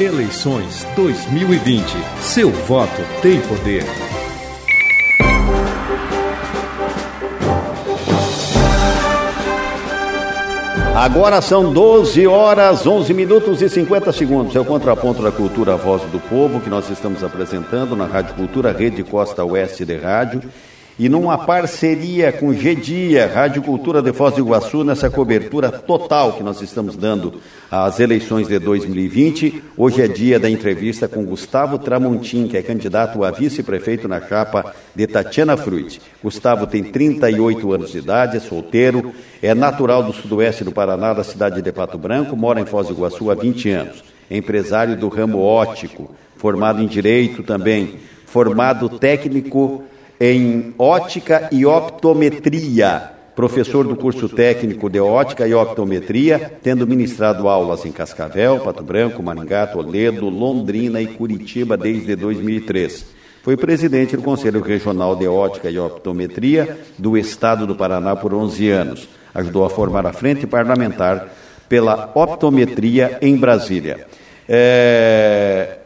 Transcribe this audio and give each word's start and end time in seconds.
Eleições 0.00 0.86
2020. 0.94 1.84
Seu 2.20 2.52
voto 2.52 3.02
tem 3.20 3.40
poder. 3.40 3.82
Agora 10.94 11.40
são 11.40 11.72
12 11.72 12.28
horas, 12.28 12.86
11 12.86 13.12
minutos 13.12 13.60
e 13.60 13.68
50 13.68 14.12
segundos. 14.12 14.54
É 14.54 14.60
o 14.60 14.64
contraponto 14.64 15.20
da 15.20 15.32
Cultura 15.32 15.74
Voz 15.74 16.02
do 16.02 16.20
Povo 16.20 16.60
que 16.60 16.70
nós 16.70 16.88
estamos 16.90 17.24
apresentando 17.24 17.96
na 17.96 18.06
Rádio 18.06 18.36
Cultura 18.36 18.70
Rede 18.70 19.02
Costa 19.02 19.44
Oeste 19.44 19.84
de 19.84 19.96
Rádio 19.96 20.42
e 20.98 21.08
numa 21.08 21.38
parceria 21.38 22.32
com 22.32 22.52
GDIA, 22.52 23.30
Rádio 23.32 23.62
Cultura 23.62 24.02
de 24.02 24.12
Foz 24.12 24.34
do 24.34 24.40
Iguaçu, 24.40 24.82
nessa 24.82 25.08
cobertura 25.08 25.70
total 25.70 26.32
que 26.32 26.42
nós 26.42 26.60
estamos 26.60 26.96
dando 26.96 27.34
às 27.70 28.00
eleições 28.00 28.48
de 28.48 28.58
2020. 28.58 29.62
Hoje 29.76 30.02
é 30.02 30.08
dia 30.08 30.40
da 30.40 30.50
entrevista 30.50 31.06
com 31.06 31.24
Gustavo 31.24 31.78
Tramontim, 31.78 32.48
que 32.48 32.56
é 32.56 32.62
candidato 32.62 33.22
a 33.22 33.30
vice-prefeito 33.30 34.08
na 34.08 34.20
chapa 34.20 34.74
de 34.92 35.06
Tatiana 35.06 35.56
Fruit. 35.56 36.00
Gustavo 36.20 36.66
tem 36.66 36.82
38 36.82 37.72
anos 37.72 37.92
de 37.92 37.98
idade, 37.98 38.38
é 38.38 38.40
solteiro, 38.40 39.12
é 39.40 39.54
natural 39.54 40.02
do 40.02 40.12
sudoeste 40.12 40.64
do 40.64 40.72
Paraná, 40.72 41.14
da 41.14 41.22
cidade 41.22 41.62
de 41.62 41.70
Pato 41.70 41.96
Branco, 41.96 42.36
mora 42.36 42.60
em 42.60 42.66
Foz 42.66 42.88
do 42.88 42.94
Iguaçu 42.94 43.30
há 43.30 43.36
20 43.36 43.70
anos. 43.70 44.02
É 44.28 44.36
empresário 44.36 44.96
do 44.96 45.06
ramo 45.06 45.38
ótico, 45.40 46.12
formado 46.36 46.82
em 46.82 46.86
direito 46.88 47.44
também, 47.44 48.00
formado 48.26 48.88
técnico 48.88 49.84
em 50.20 50.74
ótica 50.78 51.48
e 51.52 51.64
optometria, 51.64 53.12
professor 53.36 53.86
do 53.86 53.94
curso 53.94 54.28
técnico 54.28 54.90
de 54.90 54.98
ótica 54.98 55.46
e 55.46 55.54
optometria, 55.54 56.58
tendo 56.62 56.86
ministrado 56.86 57.48
aulas 57.48 57.84
em 57.84 57.92
Cascavel, 57.92 58.58
Pato 58.60 58.82
Branco, 58.82 59.22
Maringá, 59.22 59.66
Toledo, 59.66 60.28
Londrina 60.28 61.00
e 61.00 61.06
Curitiba 61.06 61.76
desde 61.76 62.16
2003. 62.16 63.06
Foi 63.42 63.56
presidente 63.56 64.16
do 64.16 64.22
Conselho 64.22 64.60
Regional 64.60 65.14
de 65.14 65.28
Ótica 65.28 65.70
e 65.70 65.78
Optometria 65.78 66.78
do 66.98 67.16
Estado 67.16 67.66
do 67.66 67.76
Paraná 67.76 68.16
por 68.16 68.34
11 68.34 68.68
anos. 68.68 69.08
Ajudou 69.32 69.64
a 69.64 69.70
formar 69.70 70.04
a 70.04 70.12
frente 70.12 70.46
parlamentar 70.46 71.32
pela 71.68 72.10
optometria 72.14 73.18
em 73.22 73.36
Brasília. 73.36 74.06
É, 74.48 75.77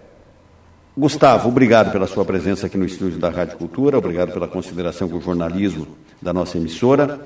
Gustavo, 0.95 1.49
obrigado 1.49 1.91
pela 1.91 2.07
sua 2.07 2.23
presença 2.23 2.67
aqui 2.67 2.77
no 2.77 2.85
estúdio 2.85 3.19
da 3.19 3.31
Rádio 3.31 3.57
Cultura, 3.57 3.97
obrigado 3.97 4.31
pela 4.31 4.47
consideração 4.47 5.09
com 5.09 5.17
o 5.17 5.23
jornalismo 5.23 5.87
da 6.21 6.35
nossa 6.35 6.59
emissora. 6.59 7.19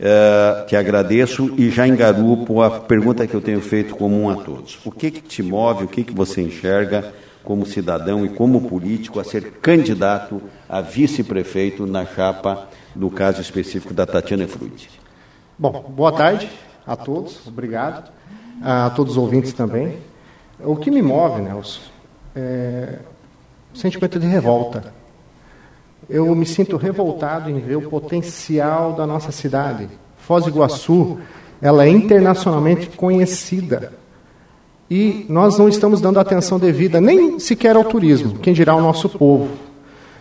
Uh, 0.00 0.66
te 0.66 0.74
agradeço 0.74 1.52
e 1.58 1.68
já 1.68 1.86
engarupo 1.86 2.62
a 2.62 2.80
pergunta 2.80 3.26
que 3.26 3.34
eu 3.34 3.42
tenho 3.42 3.60
feito 3.60 3.94
comum 3.94 4.30
a 4.30 4.36
todos. 4.36 4.78
O 4.86 4.90
que, 4.90 5.10
que 5.10 5.20
te 5.20 5.42
move, 5.42 5.84
o 5.84 5.88
que, 5.88 6.02
que 6.02 6.14
você 6.14 6.40
enxerga 6.40 7.12
como 7.44 7.66
cidadão 7.66 8.24
e 8.24 8.30
como 8.30 8.66
político 8.66 9.20
a 9.20 9.24
ser 9.24 9.52
candidato 9.60 10.40
a 10.66 10.80
vice-prefeito 10.80 11.86
na 11.86 12.06
chapa, 12.06 12.68
no 12.96 13.10
caso 13.10 13.42
específico 13.42 13.92
da 13.92 14.06
Tatiana 14.06 14.48
Fruit? 14.48 14.90
Bom, 15.58 15.92
boa 15.94 16.12
tarde 16.12 16.48
a 16.86 16.96
todos, 16.96 17.46
obrigado. 17.46 18.10
A 18.62 18.88
todos 18.88 19.12
os 19.12 19.18
ouvintes 19.18 19.52
também. 19.52 19.98
O 20.58 20.74
que 20.74 20.90
me 20.90 21.02
move, 21.02 21.42
Nelson, 21.42 21.80
é, 22.34 22.98
sentimento 23.74 24.18
de 24.18 24.26
revolta. 24.26 24.92
Eu 26.08 26.34
me 26.34 26.46
sinto 26.46 26.76
revoltado 26.76 27.50
em 27.50 27.58
ver 27.60 27.76
o 27.76 27.88
potencial 27.88 28.92
da 28.94 29.06
nossa 29.06 29.30
cidade. 29.30 29.88
Foz 30.16 30.44
do 30.44 30.50
Iguaçu, 30.50 31.18
ela 31.60 31.84
é 31.84 31.88
internacionalmente 31.88 32.88
conhecida. 32.88 33.92
E 34.90 35.24
nós 35.28 35.56
não 35.56 35.68
estamos 35.68 36.00
dando 36.00 36.18
atenção 36.18 36.58
devida 36.58 37.00
nem 37.00 37.38
sequer 37.38 37.76
ao 37.76 37.84
turismo, 37.84 38.38
quem 38.40 38.52
dirá 38.52 38.74
o 38.74 38.80
nosso 38.80 39.08
povo. 39.08 39.48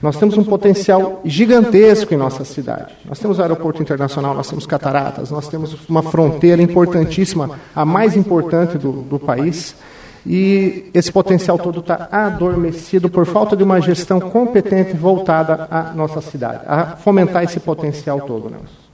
Nós 0.02 0.16
temos 0.16 0.38
um 0.38 0.44
potencial 0.44 1.22
gigantesco 1.26 2.14
em 2.14 2.18
nossa 2.18 2.46
cidade. 2.46 2.94
Nós 3.04 3.20
temos 3.20 3.40
aeroporto 3.40 3.82
internacional, 3.82 4.34
nós 4.34 4.48
temos 4.48 4.66
cataratas, 4.66 5.30
nós 5.30 5.48
temos 5.50 5.76
uma 5.90 6.02
fronteira 6.02 6.62
importantíssima, 6.62 7.60
a 7.76 7.84
mais 7.84 8.16
importante 8.16 8.78
do, 8.78 8.92
do 8.92 9.20
país. 9.20 9.76
E 10.26 10.90
esse 10.94 11.12
potencial 11.12 11.58
todo 11.58 11.80
está 11.80 12.10
adormecido 12.12 13.10
por 13.10 13.26
falta 13.26 13.56
de 13.56 13.64
uma 13.64 13.82
gestão 13.82 14.20
competente 14.20 14.96
voltada 14.96 15.68
à 15.70 15.94
nossa 15.94 16.22
cidade, 16.22 16.62
a 16.68 16.98
fomentar 16.98 17.44
esse 17.44 17.60
potencial 17.60 18.22
todo, 18.22 18.50
Nelson. 18.50 18.90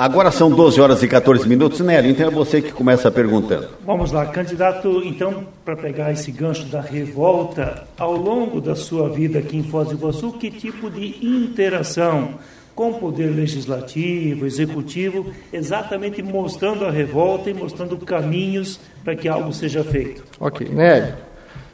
Agora 0.00 0.30
são 0.30 0.50
12 0.50 0.80
horas 0.80 1.02
e 1.02 1.08
14 1.08 1.46
minutos, 1.46 1.80
Nélio, 1.80 2.10
então 2.10 2.26
é 2.26 2.30
você 2.30 2.62
que 2.62 2.72
começa 2.72 3.10
perguntando. 3.10 3.68
Vamos 3.84 4.10
lá, 4.10 4.24
candidato, 4.24 5.02
então, 5.04 5.44
para 5.62 5.76
pegar 5.76 6.10
esse 6.10 6.32
gancho 6.32 6.64
da 6.68 6.80
revolta, 6.80 7.84
ao 7.98 8.16
longo 8.16 8.62
da 8.62 8.74
sua 8.74 9.10
vida 9.10 9.40
aqui 9.40 9.58
em 9.58 9.62
Foz 9.62 9.88
do 9.88 9.96
Iguaçu, 9.96 10.32
que 10.32 10.50
tipo 10.50 10.88
de 10.88 11.22
interação 11.22 12.36
com 12.74 12.94
poder 12.94 13.26
legislativo, 13.26 14.46
executivo, 14.46 15.26
exatamente 15.52 16.22
mostrando 16.22 16.84
a 16.84 16.90
revolta 16.90 17.50
e 17.50 17.54
mostrando 17.54 17.96
caminhos 17.98 18.80
para 19.04 19.14
que 19.14 19.28
algo 19.28 19.52
seja 19.52 19.84
feito. 19.84 20.24
Ok, 20.38 20.68
Nélio, 20.68 21.14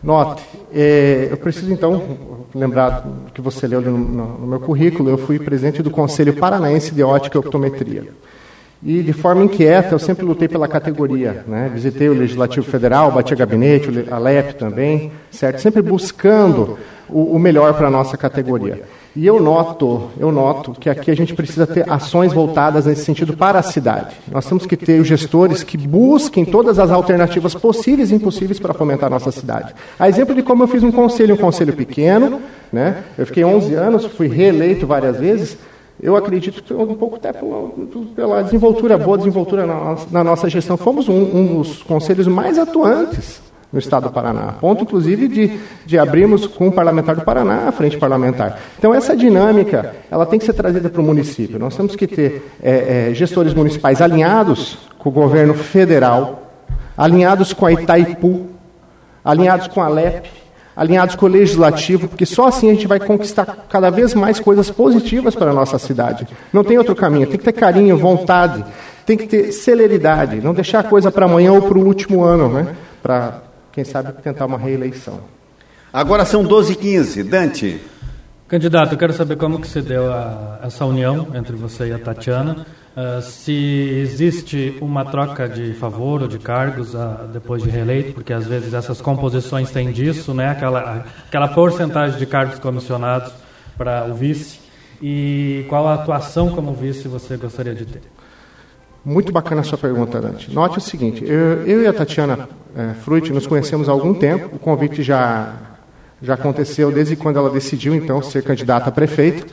note, 0.03 0.43
é, 0.73 1.29
eu 1.31 1.37
preciso 1.37 1.73
então 1.73 2.47
lembrar 2.55 3.07
que 3.35 3.41
você 3.41 3.67
leu 3.67 3.81
no, 3.81 3.99
no, 3.99 4.47
meu 4.47 4.61
currículo, 4.61 5.11
eu 5.11 5.19
fui 5.19 5.39
presidente 5.39 5.83
do 5.83 5.91
Conselho 5.91 6.35
Paranaense 6.35 6.95
de 6.95 7.03
Ótica 7.03 7.37
e 7.37 7.41
Optometria. 7.41 8.05
E 8.83 9.03
de 9.03 9.13
forma 9.13 9.45
inquieta, 9.45 9.95
eu 9.95 9.99
sempre 9.99 10.25
lutei 10.25 10.49
pela 10.49 10.69
categoria. 10.69 11.45
Né? 11.47 11.71
Visitei 11.73 12.09
o 12.09 12.15
Legislativo 12.15 12.65
Federal, 12.67 13.11
bati 13.11 13.33
a 13.33 13.37
gabinete, 13.37 13.89
a 14.11 14.19
LEP 14.19 14.55
também, 14.55 15.11
certo? 15.31 15.61
Sempre 15.61 15.83
buscando 15.83 16.79
o, 17.09 17.35
o 17.35 17.39
melhor 17.39 17.75
para 17.75 17.89
a 17.89 17.91
nossa 17.91 18.17
categoria. 18.17 18.83
E 19.17 19.27
eu 19.27 19.41
noto, 19.41 20.11
eu 20.19 20.31
noto 20.31 20.73
que 20.73 20.91
aqui 20.91 21.11
a 21.11 21.17
gente 21.17 21.33
precisa 21.33 21.67
ter 21.67 21.91
ações 21.91 22.35
voltadas 22.35 22.85
nesse 22.85 23.03
sentido 23.03 23.35
para 23.35 23.59
a 23.59 23.63
cidade. 23.63 24.15
Nós 24.31 24.45
temos 24.45 24.67
que 24.67 24.77
ter 24.77 25.01
os 25.01 25.09
gestores 25.09 25.63
que 25.63 25.79
busquem 25.79 26.45
todas 26.45 26.79
as 26.79 26.91
alternativas 26.91 27.55
possíveis 27.55 28.11
e 28.11 28.15
impossíveis 28.15 28.61
para 28.61 28.75
fomentar 28.75 29.07
a 29.07 29.11
nossa 29.11 29.33
cidade. 29.33 29.75
A 29.99 30.07
exemplo 30.07 30.35
de 30.35 30.43
como 30.43 30.65
eu 30.65 30.69
fiz 30.69 30.83
um 30.83 30.93
conselho, 30.93 31.35
um 31.35 31.39
conselho 31.39 31.73
pequeno, 31.73 32.43
né? 32.71 33.05
Eu 33.17 33.25
fiquei 33.25 33.43
11 33.43 33.73
anos, 33.73 34.05
fui 34.05 34.29
reeleito 34.29 34.87
várias 34.87 35.19
vezes. 35.19 35.57
Eu 35.99 36.15
acredito 36.15 36.63
que 36.63 36.75
um 36.75 36.95
pouco 36.95 37.17
até 37.17 37.33
pela, 37.33 38.43
desenvoltura, 38.43 38.99
boa 38.99 39.17
desenvoltura 39.17 39.65
na, 39.65 39.97
na 40.11 40.23
nossa 40.23 40.51
gestão. 40.51 40.77
Fomos 40.77 41.09
um, 41.09 41.15
um 41.15 41.57
dos 41.57 41.83
conselhos 41.83 42.27
mais 42.27 42.59
atuantes 42.59 43.46
no 43.77 43.81
estado 43.81 44.05
do 44.05 44.11
Paraná. 44.11 44.55
Ponto, 44.59 44.85
inclusive, 44.85 45.29
de, 45.29 45.61
de 45.85 45.99
abrirmos 45.99 46.47
com 46.47 46.69
o 46.69 46.73
parlamentar 46.73 47.15
do 47.15 47.21
Paraná 47.21 47.69
a 47.69 47.73
frente 47.73 47.99
parlamentar. 47.99 48.59
Então, 48.79 48.95
essa 48.95 49.15
dinâmica 49.15 49.95
ela 50.11 50.25
tem 50.25 50.39
que 50.39 50.47
ser 50.47 50.55
trazida 50.55 50.89
para 50.89 51.03
o 51.03 51.05
município. 51.05 51.59
Nós 51.59 51.77
temos 51.77 51.95
que 51.95 52.07
ter 52.07 52.51
é, 52.63 53.11
é, 53.11 53.15
gestores 53.15 53.53
municipais 53.53 54.01
alinhados 54.01 54.79
com 54.99 55.11
o 55.11 55.13
governo 55.13 55.53
federal, 55.53 56.51
alinhados 56.97 57.53
com 57.53 57.67
a 57.67 57.73
Itaipu, 57.73 58.47
alinhados 59.23 59.67
com 59.67 59.83
a 59.83 59.89
LEP, 59.89 60.27
alinhados 60.75 61.15
com 61.15 61.27
o 61.27 61.29
legislativo, 61.29 62.09
porque 62.09 62.25
só 62.25 62.47
assim 62.47 62.71
a 62.71 62.73
gente 62.73 62.87
vai 62.87 62.99
conquistar 62.99 63.67
cada 63.69 63.91
vez 63.91 64.15
mais 64.15 64.41
coisas 64.41 64.71
positivas 64.71 65.35
para 65.35 65.51
a 65.51 65.55
nossa 65.55 65.79
cidade. 65.79 66.27
Não 66.51 66.65
tem 66.65 66.79
outro 66.79 66.97
caminho, 66.97 67.27
tem 67.27 67.37
que 67.37 67.45
ter 67.45 67.53
carinho, 67.53 67.99
vontade, 67.99 68.65
tem 69.05 69.19
que 69.19 69.27
ter 69.27 69.53
celeridade, 69.53 70.41
não 70.41 70.55
deixar 70.55 70.81
a 70.81 70.85
coisa 70.85 71.11
para 71.11 71.27
amanhã 71.27 71.53
ou 71.53 71.61
para 71.61 71.77
o 71.77 71.85
último 71.85 72.25
ano, 72.25 72.49
né? 72.49 72.75
Para 73.03 73.46
quem 73.77 73.85
sabe 73.85 74.11
tentar 74.23 74.47
uma 74.47 74.57
reeleição. 74.57 75.21
Agora 75.93 76.25
são 76.25 76.43
12 76.43 76.73
e 76.73 76.77
15 76.77 77.23
Dante. 77.25 77.79
Candidato, 78.49 78.93
eu 78.95 78.99
quero 78.99 79.13
saber 79.13 79.37
como 79.37 79.61
que 79.61 79.69
se 79.69 79.83
deu 79.83 80.11
a, 80.11 80.61
essa 80.63 80.87
união 80.87 81.29
entre 81.35 81.55
você 81.55 81.89
e 81.89 81.93
a 81.93 81.99
Tatiana. 81.99 82.65
Uh, 82.97 83.21
se 83.21 83.53
existe 83.53 84.79
uma 84.81 85.05
troca 85.05 85.47
de 85.47 85.75
favor 85.75 86.23
ou 86.23 86.29
de 86.29 86.39
cargos 86.39 86.95
uh, 86.95 87.29
depois 87.31 87.63
de 87.63 87.69
reeleito, 87.69 88.15
porque 88.15 88.33
às 88.33 88.47
vezes 88.47 88.73
essas 88.73 89.03
composições 89.03 89.71
têm 89.71 89.93
disso, 89.93 90.33
né? 90.33 90.49
aquela, 90.49 91.05
aquela 91.27 91.49
porcentagem 91.49 92.19
de 92.19 92.25
cargos 92.25 92.59
comissionados 92.59 93.31
para 93.77 94.07
o 94.07 94.15
vice. 94.15 94.59
E 95.03 95.67
qual 95.69 95.87
a 95.87 95.93
atuação 95.93 96.49
como 96.49 96.73
vice 96.73 97.09
você 97.09 97.37
gostaria 97.37 97.75
de 97.75 97.85
ter? 97.85 98.03
Muito 99.07 99.31
bacana 99.31 99.61
a 99.61 99.65
sua 99.65 99.79
pergunta, 99.79 100.21
Dante. 100.21 100.53
Note 100.53 100.79
o 100.79 100.81
seguinte: 100.81 101.25
eu, 101.25 101.65
eu 101.65 101.83
e 101.83 101.87
a 101.87 101.93
Tatiana 101.93 102.49
é, 102.77 102.93
Fruit 102.95 103.33
nos 103.33 103.47
conhecemos 103.47 103.89
há 103.89 103.93
algum 103.93 104.13
tempo, 104.13 104.57
o 104.57 104.59
convite 104.59 105.01
já, 105.01 105.53
já 106.21 106.35
aconteceu 106.35 106.91
desde 106.91 107.15
quando 107.15 107.39
ela 107.39 107.49
decidiu, 107.49 107.95
então, 107.95 108.21
ser 108.21 108.43
candidata 108.43 108.89
a 108.89 108.93
prefeito. 108.93 109.47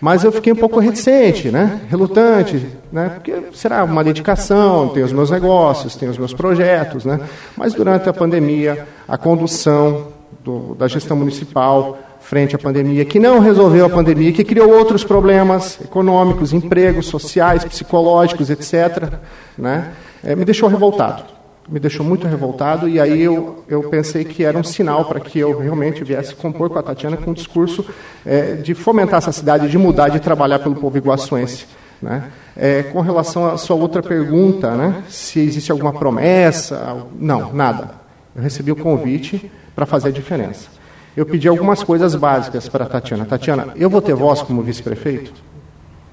Mas 0.00 0.24
eu 0.24 0.32
fiquei 0.32 0.50
um 0.50 0.56
pouco 0.56 0.80
reticente, 0.80 1.50
né? 1.50 1.82
relutante, 1.90 2.66
né? 2.90 3.10
porque 3.10 3.34
será 3.52 3.84
uma 3.84 4.02
dedicação, 4.02 4.88
tenho 4.88 5.04
os 5.04 5.12
meus 5.12 5.30
negócios, 5.30 5.94
tenho 5.94 6.10
os 6.10 6.18
meus 6.18 6.32
projetos. 6.32 7.04
Né? 7.04 7.20
Mas 7.54 7.74
durante 7.74 8.08
a 8.08 8.14
pandemia, 8.14 8.86
a 9.06 9.18
condução 9.18 10.08
do, 10.42 10.74
da 10.74 10.88
gestão 10.88 11.16
municipal 11.16 11.98
frente 12.26 12.56
à 12.56 12.58
pandemia, 12.58 13.04
que 13.04 13.20
não 13.20 13.38
resolveu 13.38 13.86
a 13.86 13.88
pandemia, 13.88 14.32
que 14.32 14.42
criou 14.42 14.68
outros 14.76 15.04
problemas 15.04 15.78
econômicos, 15.80 16.52
empregos, 16.52 17.06
sociais, 17.06 17.64
psicológicos, 17.64 18.50
etc., 18.50 19.12
né? 19.56 19.92
É, 20.24 20.34
me 20.34 20.44
deixou 20.44 20.68
revoltado. 20.68 21.22
me 21.68 21.78
deixou 21.78 22.04
muito 22.04 22.26
revoltado 22.26 22.88
e 22.88 22.98
aí 22.98 23.22
eu, 23.22 23.64
eu 23.68 23.84
pensei 23.84 24.24
que 24.24 24.44
era 24.44 24.58
um 24.58 24.64
sinal 24.64 25.04
para 25.04 25.20
que 25.20 25.38
eu 25.38 25.56
realmente 25.58 26.02
viesse 26.02 26.34
compor 26.34 26.68
com 26.68 26.78
a 26.78 26.82
Tatiana 26.82 27.16
com 27.16 27.30
um 27.30 27.34
discurso 27.34 27.84
é, 28.24 28.54
de 28.54 28.74
fomentar 28.74 29.18
essa 29.18 29.30
cidade, 29.30 29.68
de 29.68 29.78
mudar, 29.78 30.08
de 30.08 30.18
trabalhar 30.18 30.58
pelo 30.58 30.74
povo 30.74 30.96
iguaçuense. 30.98 31.66
Né? 32.02 32.24
É, 32.56 32.82
com 32.82 33.00
relação 33.02 33.46
à 33.46 33.56
sua 33.56 33.76
outra 33.76 34.02
pergunta, 34.02 34.72
né, 34.72 35.04
se 35.08 35.38
existe 35.40 35.70
alguma 35.70 35.92
promessa, 35.92 37.04
não, 37.18 37.52
nada. 37.52 37.90
Eu 38.34 38.42
recebi 38.42 38.72
o 38.72 38.76
convite 38.76 39.50
para 39.74 39.86
fazer 39.86 40.08
a 40.08 40.12
diferença. 40.12 40.75
Eu 41.16 41.24
pedi 41.24 41.48
algumas 41.48 41.82
coisas 41.82 42.14
básicas 42.14 42.68
para 42.68 42.84
a 42.84 42.88
Tatiana. 42.88 43.24
Tatiana, 43.24 43.68
eu 43.76 43.88
vou 43.88 44.02
ter 44.02 44.14
voz 44.14 44.42
como 44.42 44.60
vice-prefeito? 44.62 45.32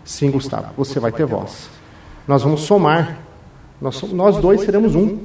Sim, 0.05 0.31
Gustavo, 0.31 0.67
você 0.77 0.97
vai 1.00 1.11
ter 1.11 1.25
voz. 1.25 1.69
Nós 2.25 2.41
vamos 2.41 2.61
somar. 2.61 3.19
Nós, 3.81 4.01
nós 4.13 4.38
dois 4.38 4.61
seremos 4.61 4.95
um. 4.95 5.19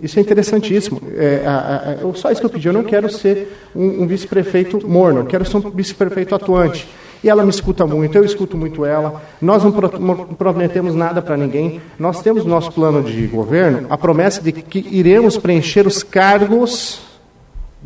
Isso 0.00 0.18
é 0.18 0.22
interessantíssimo. 0.22 1.02
É, 1.14 1.42
a, 1.44 2.08
a, 2.08 2.14
só 2.14 2.30
isso 2.30 2.40
que 2.40 2.46
eu 2.46 2.50
pedi. 2.50 2.68
Eu 2.68 2.72
não 2.72 2.84
quero 2.84 3.10
ser 3.10 3.68
um, 3.76 4.02
um 4.02 4.06
vice-prefeito 4.06 4.88
morno, 4.88 5.20
eu 5.20 5.26
quero 5.26 5.44
ser 5.44 5.58
um 5.58 5.70
vice-prefeito 5.70 6.34
atuante. 6.34 6.88
E 7.22 7.28
ela 7.28 7.42
me 7.42 7.50
escuta 7.50 7.84
muito, 7.84 8.16
eu 8.16 8.24
escuto 8.24 8.56
muito 8.56 8.86
ela. 8.86 9.20
Nós 9.42 9.62
não 9.64 9.72
prometemos 9.72 10.94
nada 10.94 11.20
para 11.20 11.36
ninguém. 11.36 11.82
Nós 11.98 12.22
temos 12.22 12.44
no 12.44 12.50
nosso 12.50 12.72
plano 12.72 13.02
de 13.02 13.26
governo 13.26 13.88
a 13.90 13.98
promessa 13.98 14.40
de 14.40 14.52
que 14.52 14.86
iremos 14.90 15.36
preencher 15.36 15.86
os 15.86 16.02
cargos 16.02 17.07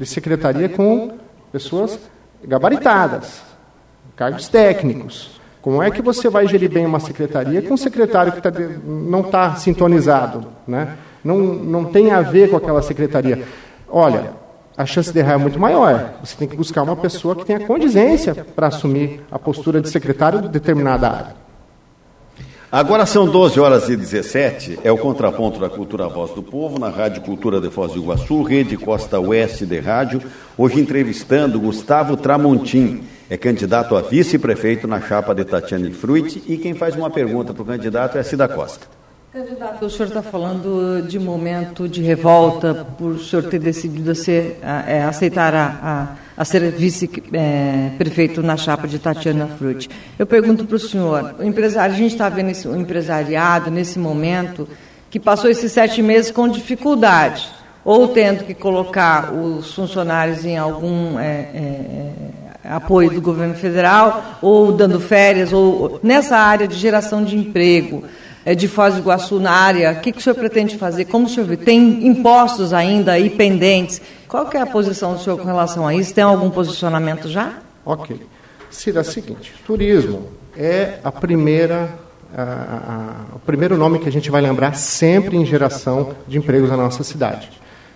de 0.03 0.09
secretaria 0.09 0.69
com 0.69 1.13
pessoas 1.53 1.99
gabaritadas, 2.45 3.43
cargos 4.17 4.49
técnicos. 4.49 5.41
Como 5.61 5.81
é 5.81 5.91
que 5.91 6.03
você 6.03 6.29
vai 6.29 6.49
gerir 6.49 6.69
bem 6.69 6.85
uma 6.85 6.99
secretaria 6.99 7.63
com 7.63 7.75
um 7.75 7.77
secretário 7.77 8.33
que 8.33 8.41
tá, 8.41 8.51
não 8.85 9.21
está 9.21 9.55
sintonizado, 9.55 10.49
né? 10.67 10.97
não, 11.23 11.39
não 11.39 11.85
tem 11.85 12.11
a 12.11 12.21
ver 12.21 12.51
com 12.51 12.57
aquela 12.57 12.83
secretaria? 12.83 13.45
Olha, 13.89 14.33
a 14.77 14.85
chance 14.85 15.13
de 15.13 15.19
errar 15.21 15.35
é 15.35 15.37
muito 15.37 15.61
maior. 15.61 16.15
Você 16.25 16.35
tem 16.37 16.49
que 16.49 16.57
buscar 16.57 16.83
uma 16.83 16.97
pessoa 16.97 17.37
que 17.37 17.45
tenha 17.45 17.61
condizência 17.61 18.35
para 18.35 18.67
assumir 18.67 19.21
a 19.31 19.39
postura 19.39 19.81
de 19.81 19.89
secretário 19.89 20.43
de 20.43 20.49
determinada 20.49 21.09
área. 21.09 21.37
Agora 22.73 23.05
são 23.05 23.27
12 23.27 23.61
horas 23.61 23.91
e 23.91 23.97
17, 23.99 24.79
é 24.83 24.91
o 24.91 24.97
contraponto 24.97 25.61
da 25.61 25.69
Cultura 25.69 26.09
Voz 26.09 26.31
do 26.31 26.43
Povo, 26.43 26.79
na 26.79 26.89
Rádio 26.89 27.21
Cultura 27.21 27.61
de 27.61 27.69
Foz 27.69 27.93
do 27.93 27.99
Iguaçu, 27.99 28.43
Rede 28.43 28.79
Costa 28.79 29.21
Oeste 29.21 29.67
de 29.67 29.79
Rádio, 29.79 30.23
hoje 30.57 30.81
entrevistando 30.81 31.61
Gustavo 31.61 32.17
Tramontim, 32.17 33.03
é 33.29 33.37
candidato 33.37 33.95
a 33.95 34.01
vice-prefeito 34.01 34.89
na 34.89 35.03
chapa 35.03 35.35
de 35.35 35.45
Tatiane 35.45 35.93
Fruit, 35.93 36.43
e 36.49 36.57
quem 36.57 36.73
faz 36.73 36.97
uma 36.97 37.11
pergunta 37.11 37.53
para 37.53 37.63
o 37.63 37.67
candidato 37.67 38.17
é 38.17 38.23
a 38.23 38.25
Cida 38.25 38.49
Costa. 38.49 38.87
Candidato, 39.35 39.85
o 39.85 39.91
senhor 39.91 40.09
está 40.09 40.23
falando 40.23 41.03
de 41.07 41.19
momento 41.19 41.87
de 41.87 42.01
revolta 42.01 42.87
por 42.97 43.13
o 43.13 43.19
senhor 43.19 43.43
ter 43.51 43.59
decidido 43.59 44.15
ser, 44.15 44.59
é, 44.87 45.03
aceitar 45.03 45.55
a, 45.55 45.67
a, 45.83 46.09
a 46.37 46.45
ser 46.45 46.71
vice-prefeito 46.73 48.41
é, 48.41 48.43
na 48.43 48.57
chapa 48.57 48.89
de 48.89 48.99
Tatiana 48.99 49.47
Frutti. 49.47 49.89
Eu 50.19 50.27
pergunto 50.27 50.65
para 50.65 50.77
o 50.77 50.79
senhor, 50.79 51.35
o 51.39 51.45
empresário, 51.45 51.95
a 51.95 51.99
gente 51.99 52.13
está 52.13 52.29
vendo 52.29 52.51
esse, 52.51 52.67
o 52.67 52.77
empresariado 52.77 53.71
nesse 53.71 53.99
momento 53.99 54.69
que 55.11 55.21
passou 55.21 55.51
esses 55.51 55.71
sete 55.73 56.03
meses 56.03 56.31
com 56.31 56.49
dificuldade, 56.49 57.47
ou 57.85 58.09
tendo 58.09 58.45
que 58.45 58.55
colocar 58.55 59.33
os 59.33 59.75
funcionários 59.75 60.45
em 60.45 60.57
algum 60.57 61.19
é, 61.19 61.41
é 61.55 62.13
apoio 62.65 63.11
do 63.11 63.21
governo 63.21 63.55
federal, 63.55 64.39
ou 64.41 64.73
dando 64.73 65.01
férias, 65.01 65.53
ou 65.53 66.01
nessa 66.03 66.37
área 66.37 66.67
de 66.67 66.77
geração 66.77 67.25
de 67.25 67.37
emprego. 67.37 68.05
É, 68.45 68.55
de 68.55 68.67
Foz 68.67 68.95
do 68.95 69.01
Iguaçu 69.01 69.39
na 69.39 69.53
área, 69.53 69.93
o 69.93 70.01
que, 70.01 70.11
que 70.11 70.19
o 70.19 70.21
senhor 70.21 70.35
pretende 70.35 70.77
fazer? 70.77 71.05
Como 71.05 71.27
o 71.27 71.29
senhor 71.29 71.47
vê? 71.47 71.57
Tem 71.57 72.07
impostos 72.07 72.73
ainda 72.73 73.13
aí 73.13 73.31
pendentes? 73.31 74.01
Qual 74.27 74.47
que 74.47 74.57
é 74.57 74.61
a 74.61 74.67
posição 74.67 75.15
do 75.15 75.21
senhor 75.21 75.39
com 75.39 75.45
relação 75.45 75.87
a 75.87 75.95
isso? 75.95 76.13
Tem 76.13 76.25
algum 76.25 76.51
posicionamento 76.51 77.29
já? 77.29 77.61
Ok. 77.85 78.21
Cida, 78.71 79.01
é 79.01 79.03
o 79.03 79.05
seguinte, 79.05 79.55
turismo 79.67 80.29
é 80.57 80.99
a 81.05 81.13
primeira, 81.13 81.91
a, 82.35 82.43
a, 82.43 83.37
o 83.37 83.39
primeiro 83.39 83.77
nome 83.77 83.99
que 83.99 84.09
a 84.09 84.13
gente 84.13 84.31
vai 84.31 84.41
lembrar 84.41 84.75
sempre 84.75 85.37
em 85.37 85.45
geração 85.45 86.15
de 86.27 86.39
empregos 86.39 86.71
na 86.71 86.77
nossa 86.77 87.05
cidade. 87.05 87.51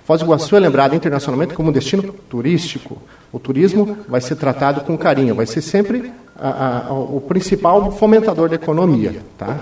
Foz 0.04 0.20
do 0.20 0.26
Iguaçu 0.26 0.54
é 0.56 0.60
lembrado 0.60 0.94
internacionalmente 0.94 1.54
como 1.54 1.72
destino 1.72 2.14
turístico. 2.30 3.02
O 3.32 3.38
turismo 3.38 3.98
vai 4.08 4.20
ser 4.20 4.36
tratado 4.36 4.82
com 4.82 4.96
carinho, 4.96 5.34
vai 5.34 5.46
ser 5.46 5.60
sempre 5.60 6.12
a, 6.38 6.92
o 6.92 7.20
principal 7.20 7.90
fomentador 7.92 8.48
da 8.48 8.54
economia. 8.54 9.16
Tá? 9.36 9.60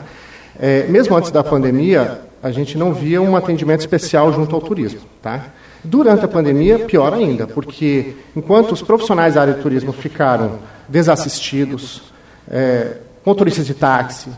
É, 0.58 0.84
mesmo 0.88 1.16
antes 1.16 1.30
da 1.30 1.42
pandemia, 1.42 2.20
a 2.42 2.50
gente 2.50 2.76
não 2.76 2.92
via 2.92 3.20
um 3.20 3.36
atendimento 3.36 3.80
especial 3.80 4.32
junto 4.32 4.54
ao 4.54 4.60
turismo. 4.60 5.00
Tá? 5.22 5.46
Durante 5.82 6.24
a 6.24 6.28
pandemia, 6.28 6.78
pior 6.80 7.12
ainda, 7.12 7.46
porque 7.46 8.14
enquanto 8.36 8.72
os 8.72 8.82
profissionais 8.82 9.34
da 9.34 9.42
área 9.42 9.54
de 9.54 9.62
turismo 9.62 9.92
ficaram 9.92 10.58
desassistidos, 10.88 12.02
é, 12.50 12.98
motoristas 13.24 13.66
de 13.66 13.74
táxi, 13.74 14.30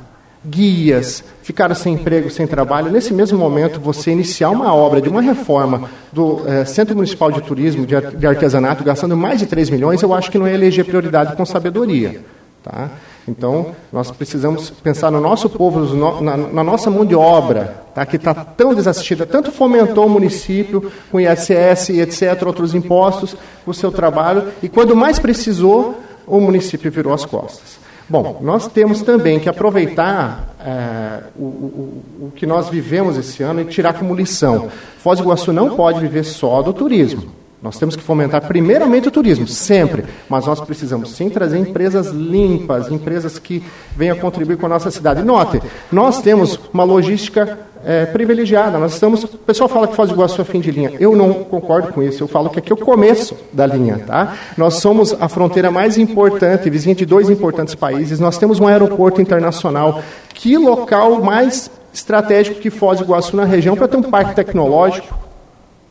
guias, 0.45 1.25
ficaram 1.43 1.75
sem 1.75 1.95
emprego, 1.95 2.31
sem 2.31 2.47
trabalho. 2.47 2.91
Nesse 2.91 3.13
mesmo 3.13 3.39
momento, 3.39 3.81
você 3.81 4.13
iniciar 4.13 4.51
uma 4.51 4.73
obra 4.73 5.01
de 5.01 5.09
uma 5.09 5.21
reforma 5.21 5.91
do 6.13 6.49
é, 6.49 6.65
Centro 6.65 6.95
Municipal 6.95 7.33
de 7.33 7.43
Turismo 7.43 7.85
de, 7.85 7.95
de 8.01 8.27
Artesanato, 8.27 8.85
gastando 8.85 9.17
mais 9.17 9.41
de 9.41 9.47
3 9.47 9.71
milhões, 9.71 10.01
eu 10.03 10.15
acho 10.15 10.31
que 10.31 10.39
não 10.39 10.47
é 10.47 10.55
eleger 10.55 10.85
prioridade 10.85 11.35
com 11.35 11.45
sabedoria. 11.45 12.21
Tá? 12.63 12.91
Então, 13.29 13.75
nós 13.93 14.11
precisamos 14.11 14.71
pensar 14.71 15.11
no 15.11 15.21
nosso 15.21 15.51
povo, 15.51 15.81
na, 16.23 16.37
na 16.37 16.65
nossa 16.65 16.89
mão 16.91 17.05
de 17.05 17.15
obra, 17.15 17.83
tá? 17.95 18.07
que 18.07 18.17
está 18.17 18.33
tão 18.33 18.73
desassistida. 18.73 19.27
Tanto 19.27 19.51
fomentou 19.51 20.07
o 20.07 20.11
município 20.11 20.93
com 21.11 21.21
ISS, 21.21 21.91
etc., 21.91 22.47
outros 22.47 22.75
impostos, 22.75 23.37
o 23.67 23.75
seu 23.75 23.91
trabalho, 23.91 24.45
e 24.63 24.69
quando 24.69 24.95
mais 24.95 25.19
precisou, 25.19 25.97
o 26.27 26.41
município 26.41 26.91
virou 26.91 27.13
as 27.13 27.25
costas. 27.25 27.85
Bom, 28.09 28.39
nós 28.41 28.69
temos 28.69 29.03
também 29.03 29.41
que 29.41 29.49
aproveitar 29.49 30.55
é, 30.65 31.25
o, 31.37 31.43
o, 31.43 32.03
o, 32.21 32.33
que 32.37 32.47
nós 32.47 32.69
vivemos 32.69 33.17
esse 33.17 33.43
ano 33.43 33.63
e 33.63 33.65
tirar 33.65 33.95
como 33.95 34.15
lição. 34.15 34.69
Foz 34.99 35.19
do 35.19 35.25
Iguaçu 35.25 35.53
não 35.53 35.75
pode 35.75 35.99
viver 35.99 36.23
só 36.23 36.63
do 36.63 36.73
turismo. 36.73 37.25
Nós 37.63 37.79
temos 37.79 37.97
que 37.97 38.03
fomentar 38.03 38.47
primeiramente 38.47 39.09
o 39.09 39.11
turismo, 39.11 39.47
sempre, 39.49 40.05
mas 40.29 40.45
nós 40.45 40.61
precisamos 40.61 41.13
sim 41.13 41.31
trazer 41.31 41.59
empresas 41.59 42.09
limpas, 42.09 42.93
empresas 42.93 43.39
que 43.39 43.63
venham 43.97 44.17
contribuir 44.19 44.59
com 44.59 44.67
a 44.67 44.69
nossa 44.69 44.91
cidade. 44.91 45.23
Note, 45.23 45.63
nós 45.91 46.21
temos 46.21 46.61
uma 46.73 46.85
logística 46.85 47.59
é, 47.85 48.05
privilegiada. 48.05 48.79
Nós 48.79 48.93
estamos, 48.95 49.25
o 49.25 49.29
pessoal 49.39 49.69
fala 49.69 49.89
que 49.89 49.95
Foz 49.95 50.11
do 50.11 50.15
Iguaçu 50.15 50.41
é 50.41 50.45
fim 50.45 50.61
de 50.61 50.71
linha. 50.71 50.93
Eu 51.01 51.17
não 51.17 51.33
concordo 51.45 51.93
com 51.93 52.03
isso. 52.03 52.23
Eu 52.23 52.29
falo 52.29 52.51
que 52.51 52.59
aqui 52.59 52.73
é 52.73 52.75
o 52.75 52.79
começo 52.79 53.37
da 53.53 53.65
linha, 53.65 54.03
tá? 54.07 54.35
Nós 54.57 54.75
somos 54.75 55.17
a 55.19 55.29
fronteira 55.29 55.71
mais 55.71 55.97
importante, 55.97 56.69
vizinha 56.69 56.95
de 56.95 57.07
dois 57.07 57.31
importantes 57.31 57.75
países. 57.75 58.21
Nós 58.21 58.37
temos 58.37 58.61
um 58.61 58.67
aeroporto 58.67 59.21
internacional. 59.23 60.03
Que 60.35 60.59
local 60.59 61.23
mais 61.23 61.71
estratégico 61.95 62.61
que 62.61 62.71
Foz 62.71 62.99
do 62.99 63.05
Iguaçu 63.05 63.35
na 63.35 63.45
região 63.45 63.75
para 63.75 63.89
ter 63.89 63.97
um 63.97 64.03
parque 64.03 64.35
tecnológico? 64.35 65.26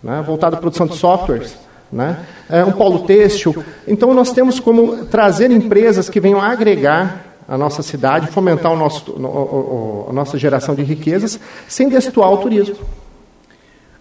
Né, 0.05 0.24
voltado 0.25 0.55
à 0.55 0.59
produção 0.59 0.85
de 0.85 0.95
softwares, 0.95 1.57
né, 1.91 2.19
é 2.47 2.63
um 2.63 2.71
polo 2.71 3.00
têxtil. 3.00 3.65
Então, 3.88 4.13
nós 4.13 4.31
temos 4.31 4.59
como 4.59 5.05
trazer 5.05 5.50
empresas 5.50 6.07
que 6.09 6.19
venham 6.19 6.39
agregar 6.39 7.25
a 7.47 7.57
nossa 7.57 7.81
cidade, 7.81 8.27
fomentar 8.27 8.71
o 8.71 8.77
nosso, 8.77 9.12
o, 9.12 9.24
o, 9.24 10.07
a 10.09 10.13
nossa 10.13 10.38
geração 10.38 10.75
de 10.75 10.83
riquezas, 10.83 11.39
sem 11.67 11.89
destoar 11.89 12.31
o 12.31 12.38
turismo. 12.38 12.75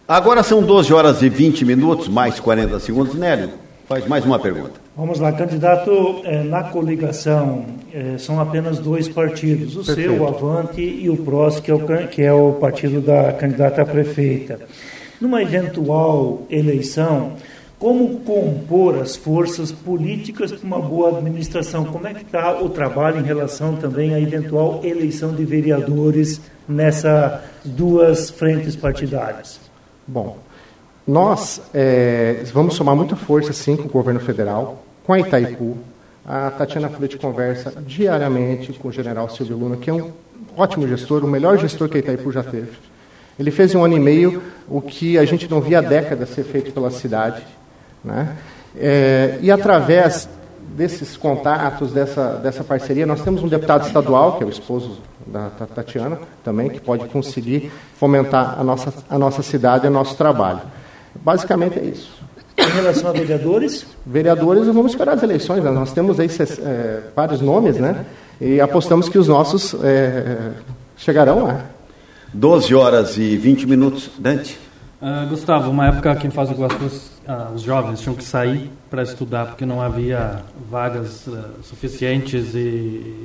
Agora 0.07 0.43
são 0.43 0.63
12 0.63 0.93
horas 0.93 1.23
e 1.23 1.31
20 1.31 1.65
minutos, 1.65 2.09
mais 2.09 2.39
40 2.39 2.79
segundos. 2.81 3.15
Nélio, 3.15 3.51
faz 3.89 4.07
mais 4.07 4.25
uma 4.25 4.39
pergunta. 4.39 4.73
Vamos 4.95 5.19
lá, 5.19 5.33
candidato, 5.33 6.21
é, 6.25 6.43
na 6.43 6.65
coligação 6.65 7.65
é, 7.93 8.19
são 8.19 8.39
apenas 8.39 8.79
dois 8.79 9.09
partidos, 9.09 9.77
o 9.77 9.85
Perfeito. 9.85 10.11
seu, 10.13 10.23
o 10.23 10.29
Avante, 10.29 10.83
e 10.83 11.09
o 11.09 11.17
PROS, 11.17 11.61
que 11.61 11.71
é 11.71 11.75
o, 11.75 12.09
que 12.09 12.23
é 12.23 12.33
o 12.33 12.53
partido 12.53 13.01
da 13.01 13.33
candidata 13.33 13.83
a 13.83 13.87
prefeita. 13.87 14.61
Numa 15.25 15.43
eventual 15.43 16.43
eleição, 16.51 17.33
como 17.79 18.21
compor 18.21 18.99
as 18.99 19.17
forças 19.17 19.73
políticas 19.73 20.53
para 20.53 20.67
uma 20.67 20.79
boa 20.79 21.17
administração? 21.17 21.87
Como 21.87 22.07
é 22.07 22.13
que 22.13 22.25
está 22.25 22.61
o 22.61 22.69
trabalho 22.69 23.21
em 23.21 23.23
relação 23.23 23.75
também 23.75 24.13
à 24.13 24.21
eventual 24.21 24.83
eleição 24.85 25.35
de 25.35 25.43
vereadores 25.47 26.43
nessas 26.69 27.41
duas 27.65 28.29
frentes 28.29 28.77
partidárias? 28.77 29.59
Bom, 30.07 30.37
nós 31.09 31.63
é, 31.73 32.43
vamos 32.53 32.75
somar 32.75 32.95
muita 32.95 33.17
força, 33.17 33.55
sim, 33.55 33.79
com 33.79 33.85
o 33.85 33.91
governo 33.91 34.21
federal, 34.21 34.85
com 35.05 35.15
a 35.15 35.21
Itaipu. 35.21 35.79
A 36.27 36.51
Tatiana 36.51 36.91
Flete 36.91 37.17
conversa 37.17 37.73
diariamente 37.81 38.75
com 38.75 38.89
o 38.89 38.93
general 38.93 39.31
Silvio 39.31 39.57
Luna, 39.57 39.79
que 39.79 39.89
é 39.89 39.93
um 39.95 40.13
ótimo 40.55 40.87
gestor, 40.87 41.25
o 41.25 41.27
melhor 41.27 41.57
gestor 41.57 41.89
que 41.89 41.97
a 41.97 42.01
Itaipu 42.01 42.31
já 42.31 42.43
teve. 42.43 42.73
Ele 43.39 43.51
fez 43.51 43.75
em 43.75 43.77
um 43.77 43.85
ano 43.85 43.97
e 43.97 44.01
meio 44.01 44.43
o 44.69 44.81
que 44.81 45.19
a 45.19 45.25
gente 45.25 45.51
não 45.51 45.61
via 45.61 45.79
há 45.79 45.83
décadas 45.83 46.31
ser 46.31 46.45
feito 46.45 46.73
pela 46.73 46.91
cidade. 46.91 47.43
Né? 48.05 48.37
É, 48.77 49.39
e 49.41 49.51
através 49.51 50.29
desses 50.77 51.17
contatos, 51.17 51.93
dessa, 51.93 52.35
dessa 52.43 52.65
parceria, 52.65 53.07
nós 53.07 53.23
temos 53.23 53.43
um 53.43 53.49
deputado 53.49 53.87
estadual, 53.87 54.37
que 54.37 54.45
é 54.45 54.47
o 54.47 54.51
esposo 54.51 54.99
da 55.27 55.51
Tatiana, 55.51 56.19
também, 56.43 56.69
que 56.69 56.81
pode 56.81 57.07
conseguir 57.09 57.71
fomentar 57.97 58.59
a 58.59 58.65
nossa, 58.65 58.93
a 59.09 59.19
nossa 59.19 59.43
cidade 59.43 59.87
e 59.87 59.89
o 59.89 59.93
nosso 59.93 60.17
trabalho. 60.17 60.61
Basicamente 61.15 61.79
é 61.79 61.85
isso. 61.85 62.11
Em 62.57 62.71
relação 62.71 63.11
a 63.11 63.13
vereadores? 63.13 63.87
Vereadores, 64.07 64.67
vamos 64.67 64.93
esperar 64.93 65.15
as 65.15 65.23
eleições. 65.23 65.63
Né? 65.63 65.71
Nós 65.71 65.93
temos 65.93 66.19
aí 66.21 66.29
é, 66.61 67.01
vários 67.15 67.41
nomes, 67.41 67.77
né? 67.77 68.05
E 68.41 68.61
apostamos 68.61 69.09
que 69.09 69.19
os 69.19 69.29
nossos 69.29 69.75
é, 69.83 70.51
chegarão 70.97 71.45
lá. 71.45 71.74
12 72.35 72.75
horas 72.75 73.17
e 73.17 73.37
20 73.37 73.67
minutos. 73.67 74.11
Dante? 74.19 74.59
Uh, 75.01 75.29
Gustavo, 75.29 75.71
uma 75.71 75.87
época 75.87 76.11
aqui 76.11 76.27
em 76.27 76.31
Foz 76.31 76.49
do 76.49 76.55
Iguaçu, 76.55 76.87
uh, 77.29 77.55
os 77.55 77.63
jovens 77.63 78.01
tinham 78.01 78.15
que 78.15 78.25
sair 78.25 78.71
para 78.91 79.03
estudar 79.03 79.47
porque 79.47 79.67
não 79.67 79.81
havia 79.81 80.43
vagas 80.71 81.27
uh, 81.27 81.63
suficientes 81.63 82.55
e, 82.55 82.59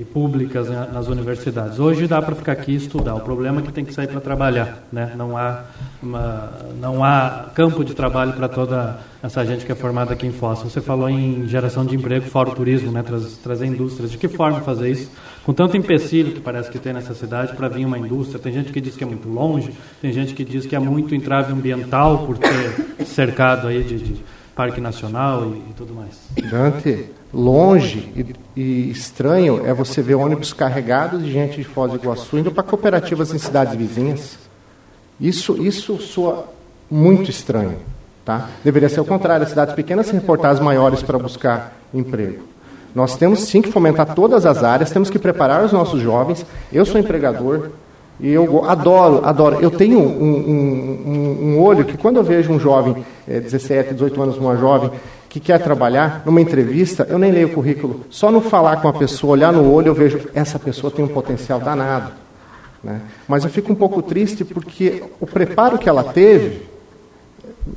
e 0.01 0.07
públicas 0.13 0.69
nas 0.69 1.07
universidades. 1.07 1.79
Hoje 1.79 2.05
dá 2.05 2.21
para 2.21 2.35
ficar 2.35 2.51
aqui 2.51 2.73
e 2.73 2.75
estudar. 2.75 3.15
O 3.15 3.21
problema 3.21 3.61
é 3.61 3.63
que 3.63 3.71
tem 3.71 3.85
que 3.85 3.93
sair 3.93 4.07
para 4.07 4.19
trabalhar, 4.19 4.83
né? 4.91 5.13
Não 5.15 5.37
há 5.37 5.63
uma, 6.03 6.51
não 6.79 7.03
há 7.03 7.45
campo 7.55 7.83
de 7.83 7.93
trabalho 7.93 8.33
para 8.33 8.49
toda 8.49 8.99
essa 9.23 9.45
gente 9.45 9.65
que 9.65 9.71
é 9.71 9.75
formada 9.75 10.13
aqui 10.13 10.27
em 10.27 10.33
Foz. 10.33 10.59
Você 10.59 10.81
falou 10.81 11.09
em 11.09 11.47
geração 11.47 11.85
de 11.85 11.95
emprego 11.95 12.25
fora 12.25 12.49
o 12.49 12.55
turismo, 12.55 12.91
né? 12.91 13.03
Trazer, 13.03 13.37
trazer 13.41 13.65
indústrias. 13.65 14.11
De 14.11 14.17
que 14.17 14.27
forma 14.27 14.59
fazer 14.61 14.91
isso? 14.91 15.09
Com 15.43 15.53
tanto 15.53 15.77
empecilho 15.77 16.33
que 16.33 16.39
parece 16.39 16.69
que 16.69 16.77
tem 16.77 16.93
nessa 16.93 17.13
cidade 17.13 17.55
para 17.55 17.67
vir 17.67 17.85
uma 17.85 17.97
indústria. 17.97 18.39
Tem 18.39 18.53
gente 18.53 18.71
que 18.71 18.81
diz 18.81 18.95
que 18.95 19.03
é 19.03 19.07
muito 19.07 19.27
longe, 19.29 19.73
tem 20.01 20.11
gente 20.11 20.33
que 20.33 20.43
diz 20.43 20.65
que 20.65 20.75
é 20.75 20.79
muito 20.79 21.15
entrave 21.15 21.53
ambiental 21.53 22.25
por 22.25 22.37
ter 22.37 23.05
cercado 23.05 23.67
aí 23.67 23.83
de, 23.83 23.97
de 23.97 24.23
Parque 24.59 24.81
Nacional 24.81 25.45
e, 25.45 25.69
e, 25.69 25.73
tudo 25.75 25.95
mais. 25.95 26.19
Dante, 26.51 27.09
longe 27.33 28.11
e, 28.13 28.59
e, 28.59 28.91
estranho 28.91 29.65
é 29.65 29.73
você 29.73 30.01
ver 30.01 30.15
ônibus 30.15 30.51
carregados 30.51 31.23
de 31.23 31.31
gente 31.31 31.55
de 31.55 31.63
Foz 31.63 31.91
do 31.91 31.97
Iguaçu 31.97 32.37
indo 32.37 32.51
para 32.51 32.61
cooperativas 32.61 33.33
em 33.33 33.37
cidades 33.37 33.73
vizinhas. 33.75 34.37
Isso, 35.19 35.65
isso 35.65 35.97
soa 35.99 36.45
muito 36.91 37.29
estranho. 37.29 37.77
Tá? 38.25 38.49
Deveria 38.63 38.89
ser 38.89 38.99
o 38.99 39.05
contrário, 39.05 39.43
as 39.43 39.49
cidades 39.49 39.73
pequenas 39.73 40.07
se 40.07 40.13
reportar 40.13 40.51
as 40.51 40.59
maiores 40.59 41.01
para 41.01 41.17
buscar 41.17 41.73
emprego. 41.93 42.43
Nós 42.93 43.15
temos 43.15 43.41
sim 43.41 43.61
que 43.61 43.71
fomentar 43.71 44.13
todas 44.13 44.45
as 44.45 44.63
áreas, 44.63 44.91
temos 44.91 45.09
que 45.09 45.19
preparar 45.19 45.63
os 45.63 45.71
nossos 45.71 46.01
jovens. 46.01 46.45
Eu 46.71 46.85
sou 46.85 46.99
empregador 46.99 47.69
e 48.19 48.29
eu 48.29 48.65
adoro, 48.65 49.21
adoro. 49.23 49.59
Eu 49.61 49.71
tenho 49.71 49.99
um, 49.99 50.03
um, 50.03 51.37
um, 51.41 51.61
olho 51.61 51.85
que 51.85 51.97
quando 51.97 52.17
eu 52.17 52.23
vejo 52.23 52.51
um 52.51 52.59
jovem, 52.59 53.05
é, 53.27 53.39
17, 53.39 53.93
18 53.93 54.21
anos, 54.21 54.37
uma 54.37 54.57
jovem, 54.57 54.91
que 55.29 55.39
quer 55.39 55.61
trabalhar, 55.61 56.23
numa 56.25 56.41
entrevista, 56.41 57.05
eu 57.09 57.19
nem 57.19 57.31
leio 57.31 57.49
o 57.49 57.51
currículo. 57.51 58.01
Só 58.09 58.31
no 58.31 58.41
falar 58.41 58.81
com 58.81 58.87
a 58.87 58.93
pessoa, 58.93 59.33
olhar 59.33 59.53
no 59.53 59.71
olho, 59.71 59.87
eu 59.87 59.93
vejo, 59.93 60.19
essa 60.33 60.57
pessoa 60.57 60.91
tem 60.91 61.05
um 61.05 61.07
potencial 61.07 61.59
danado. 61.59 62.11
Né? 62.83 62.99
Mas 63.27 63.43
eu 63.43 63.49
fico 63.49 63.71
um 63.71 63.75
pouco 63.75 64.01
triste 64.01 64.43
porque 64.43 65.03
o 65.19 65.27
preparo 65.27 65.77
que 65.77 65.87
ela 65.87 66.03
teve 66.03 66.63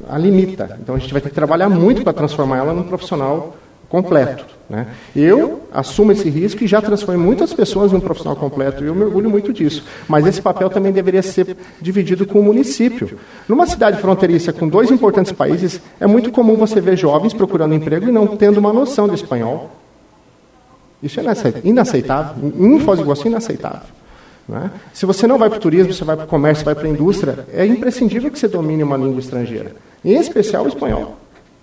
a 0.09 0.16
limita. 0.16 0.78
Então 0.81 0.95
a 0.95 0.99
gente 0.99 1.12
vai 1.12 1.21
ter 1.21 1.28
que 1.28 1.35
trabalhar 1.35 1.69
muito 1.69 2.02
para 2.02 2.12
transformar 2.12 2.59
ela 2.59 2.73
num 2.73 2.85
profissional 2.85 3.54
completo. 3.93 4.47
Né? 4.71 4.87
Eu 5.15 5.65
assumo 5.71 6.13
esse 6.13 6.31
risco 6.31 6.65
e 6.65 6.67
já 6.67 6.81
transformei 6.81 7.23
muitas 7.23 7.53
pessoas 7.53 7.93
em 7.93 7.97
um 7.97 8.01
profissional 8.01 8.35
completo 8.35 8.83
e 8.83 8.87
eu 8.87 8.95
me 8.95 9.05
orgulho 9.05 9.29
muito 9.29 9.53
disso. 9.53 9.85
Mas 10.09 10.27
esse 10.27 10.41
papel 10.41 10.71
também 10.71 10.93
deveria 10.93 11.21
ser 11.21 11.55
dividido 11.79 12.25
com 12.25 12.41
o 12.41 12.43
município. 12.43 13.19
Numa 13.47 13.67
cidade 13.67 14.01
fronteiriça 14.01 14.51
com 14.51 14.67
dois 14.67 14.91
importantes 14.91 15.31
países, 15.31 15.79
é 16.01 16.07
muito 16.07 16.33
comum 16.33 16.57
você 16.57 16.81
ver 16.81 16.97
jovens 16.97 17.35
procurando 17.35 17.75
emprego 17.75 18.09
e 18.09 18.11
não 18.11 18.27
tendo 18.27 18.57
uma 18.57 18.73
noção 18.73 19.07
de 19.07 19.15
espanhol. 19.15 19.71
Isso 21.03 21.21
é 21.21 21.25
inaceitável. 21.63 22.51
Em 22.59 22.81
Foz 22.81 22.99
do 22.99 23.05
Iguaçu, 23.05 23.29
inaceitável. 23.29 23.91
Né? 24.49 24.71
Se 24.95 25.05
você 25.05 25.27
não 25.27 25.37
vai 25.37 25.51
para 25.51 25.59
o 25.59 25.61
turismo, 25.61 25.93
você 25.93 26.03
vai 26.03 26.17
para 26.17 26.25
o 26.25 26.29
comércio, 26.29 26.65
vai 26.65 26.75
para 26.75 26.87
a 26.87 26.89
indústria, 26.89 27.47
é 27.53 27.67
imprescindível 27.67 28.31
que 28.31 28.39
você 28.39 28.49
domine 28.49 28.83
uma 28.83 28.97
língua 28.97 29.21
estrangeira, 29.21 29.73
em 30.03 30.15
especial 30.15 30.65
o 30.65 30.69
espanhol. 30.69 31.17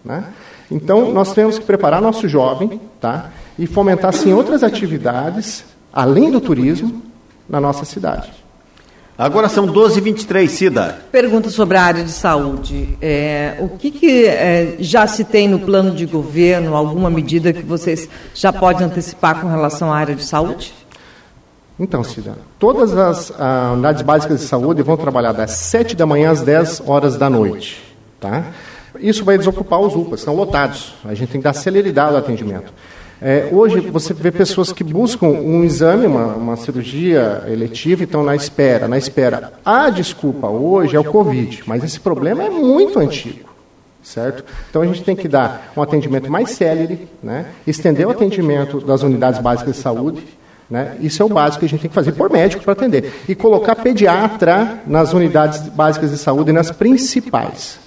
Né? 0.06 0.24
Então, 0.72 1.12
nós 1.12 1.34
temos 1.34 1.58
que 1.58 1.66
preparar 1.66 2.02
nosso 2.02 2.28
jovem 2.28 2.80
tá? 3.00 3.32
e 3.58 3.66
fomentar, 3.66 4.14
sim, 4.14 4.34
outras 4.34 4.64
atividades, 4.64 5.66
além 5.92 6.30
do 6.30 6.40
turismo, 6.40 7.02
na 7.50 7.60
nossa 7.60 7.86
cidade. 7.86 8.32
Agora 9.18 9.50
são 9.50 9.68
12h23, 9.68 10.48
Cida. 10.48 10.98
Pergunta 11.12 11.50
sobre 11.50 11.78
a 11.78 11.84
área 11.84 12.04
de 12.06 12.12
saúde. 12.12 12.98
É, 13.02 13.58
o 13.60 13.68
que, 13.68 13.92
que 13.92 14.26
é, 14.26 14.78
já 14.80 15.06
se 15.08 15.26
tem 15.26 15.46
no 15.46 15.60
plano 15.60 15.92
de 15.92 16.06
governo, 16.06 16.74
alguma 16.74 17.10
medida 17.10 17.52
que 17.52 17.64
vocês 17.64 18.08
já 18.34 18.54
podem 18.54 18.88
antecipar 18.88 19.42
com 19.42 19.48
relação 19.50 19.92
à 19.92 19.98
área 19.98 20.16
de 20.16 20.24
saúde? 20.24 20.74
Então, 21.78 22.02
Cida, 22.02 22.38
todas 22.58 22.98
as 22.98 23.34
ah, 23.38 23.72
unidades 23.74 24.04
básicas 24.04 24.40
de 24.40 24.46
saúde 24.46 24.82
vão 24.82 24.96
trabalhar 24.96 25.34
das 25.34 25.52
7 25.52 25.98
da 25.98 26.06
manhã 26.06 26.32
às 26.32 26.42
10 26.42 26.84
horas 26.86 27.18
da 27.18 27.30
noite. 27.30 27.82
Tá? 28.22 28.46
Isso 29.00 29.24
vai 29.24 29.38
desocupar 29.38 29.80
os 29.80 29.96
UPAs, 29.96 30.22
estão 30.22 30.36
lotados. 30.36 30.96
A 31.06 31.14
gente 31.14 31.32
tem 31.32 31.42
que 31.42 31.46
dar 31.46 31.54
celeridade 31.54 32.12
ao 32.12 32.18
atendimento. 32.18 32.74
É, 33.22 33.50
hoje 33.52 33.82
você 33.82 34.14
vê 34.14 34.32
pessoas 34.32 34.72
que 34.72 34.84
buscam 34.84 35.28
um 35.28 35.64
exame, 35.64 36.08
uma, 36.08 36.28
uma 36.36 36.56
cirurgia 36.56 37.44
eletiva 37.48 38.04
e 38.04 38.06
estão 38.06 38.24
na 38.24 38.34
espera, 38.34 38.88
na 38.88 38.98
espera. 38.98 39.54
A 39.66 39.90
desculpa 39.90 40.48
hoje 40.48 40.96
é 40.96 41.00
o 41.00 41.04
Covid, 41.04 41.64
mas 41.66 41.84
esse 41.84 42.00
problema 42.00 42.44
é 42.44 42.50
muito 42.50 42.98
antigo. 42.98 43.50
Certo? 44.02 44.46
Então 44.70 44.82
a 44.82 44.86
gente 44.86 45.04
tem 45.04 45.16
que 45.16 45.28
dar 45.28 45.74
um 45.76 45.82
atendimento 45.82 46.32
mais 46.32 46.52
célere, 46.52 47.10
né? 47.22 47.48
estender 47.68 48.08
o 48.08 48.10
atendimento 48.10 48.80
das 48.80 49.04
unidades 49.04 49.42
básicas 49.42 49.76
de 49.76 49.82
saúde, 49.82 50.24
né? 50.70 50.96
Isso 51.02 51.22
é 51.22 51.26
o 51.26 51.30
básico 51.30 51.60
que 51.60 51.66
a 51.66 51.70
gente 51.70 51.82
tem 51.82 51.90
que 51.90 51.96
fazer 51.96 52.12
por 52.12 52.30
médico 52.30 52.64
para 52.64 52.74
atender. 52.74 53.12
E 53.28 53.36
colocar 53.36 53.76
pediatra 53.76 54.80
nas 54.86 55.14
unidades 55.14 55.68
básicas 55.70 56.12
de 56.12 56.18
saúde, 56.18 56.52
nas 56.52 56.70
principais. 56.70 57.80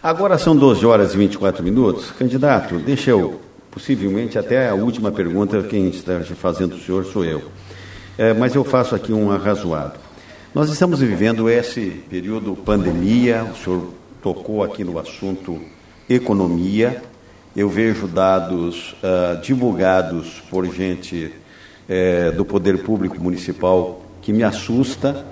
Agora 0.00 0.38
são 0.38 0.56
12 0.56 0.86
horas 0.86 1.12
e 1.12 1.16
24 1.16 1.60
minutos. 1.60 2.12
Candidato, 2.12 2.78
deixa 2.78 3.10
eu, 3.10 3.40
possivelmente 3.68 4.38
até 4.38 4.68
a 4.68 4.74
última 4.74 5.10
pergunta, 5.10 5.60
quem 5.64 5.88
está 5.88 6.20
fazendo 6.36 6.76
o 6.76 6.78
senhor 6.78 7.04
sou 7.04 7.24
eu. 7.24 7.42
É, 8.16 8.32
mas 8.32 8.54
eu 8.54 8.62
faço 8.62 8.94
aqui 8.94 9.12
um 9.12 9.32
arrazoado. 9.32 9.98
Nós 10.54 10.70
estamos 10.70 11.00
vivendo 11.00 11.50
esse 11.50 12.00
período 12.08 12.54
pandemia, 12.54 13.42
o 13.42 13.56
senhor 13.56 13.88
tocou 14.22 14.62
aqui 14.62 14.84
no 14.84 15.00
assunto 15.00 15.60
economia. 16.08 17.02
Eu 17.56 17.68
vejo 17.68 18.06
dados 18.06 18.94
uh, 19.02 19.40
divulgados 19.42 20.40
por 20.48 20.64
gente 20.72 21.34
é, 21.88 22.30
do 22.30 22.44
poder 22.44 22.84
público 22.84 23.20
municipal 23.20 24.00
que 24.22 24.32
me 24.32 24.44
assusta, 24.44 25.26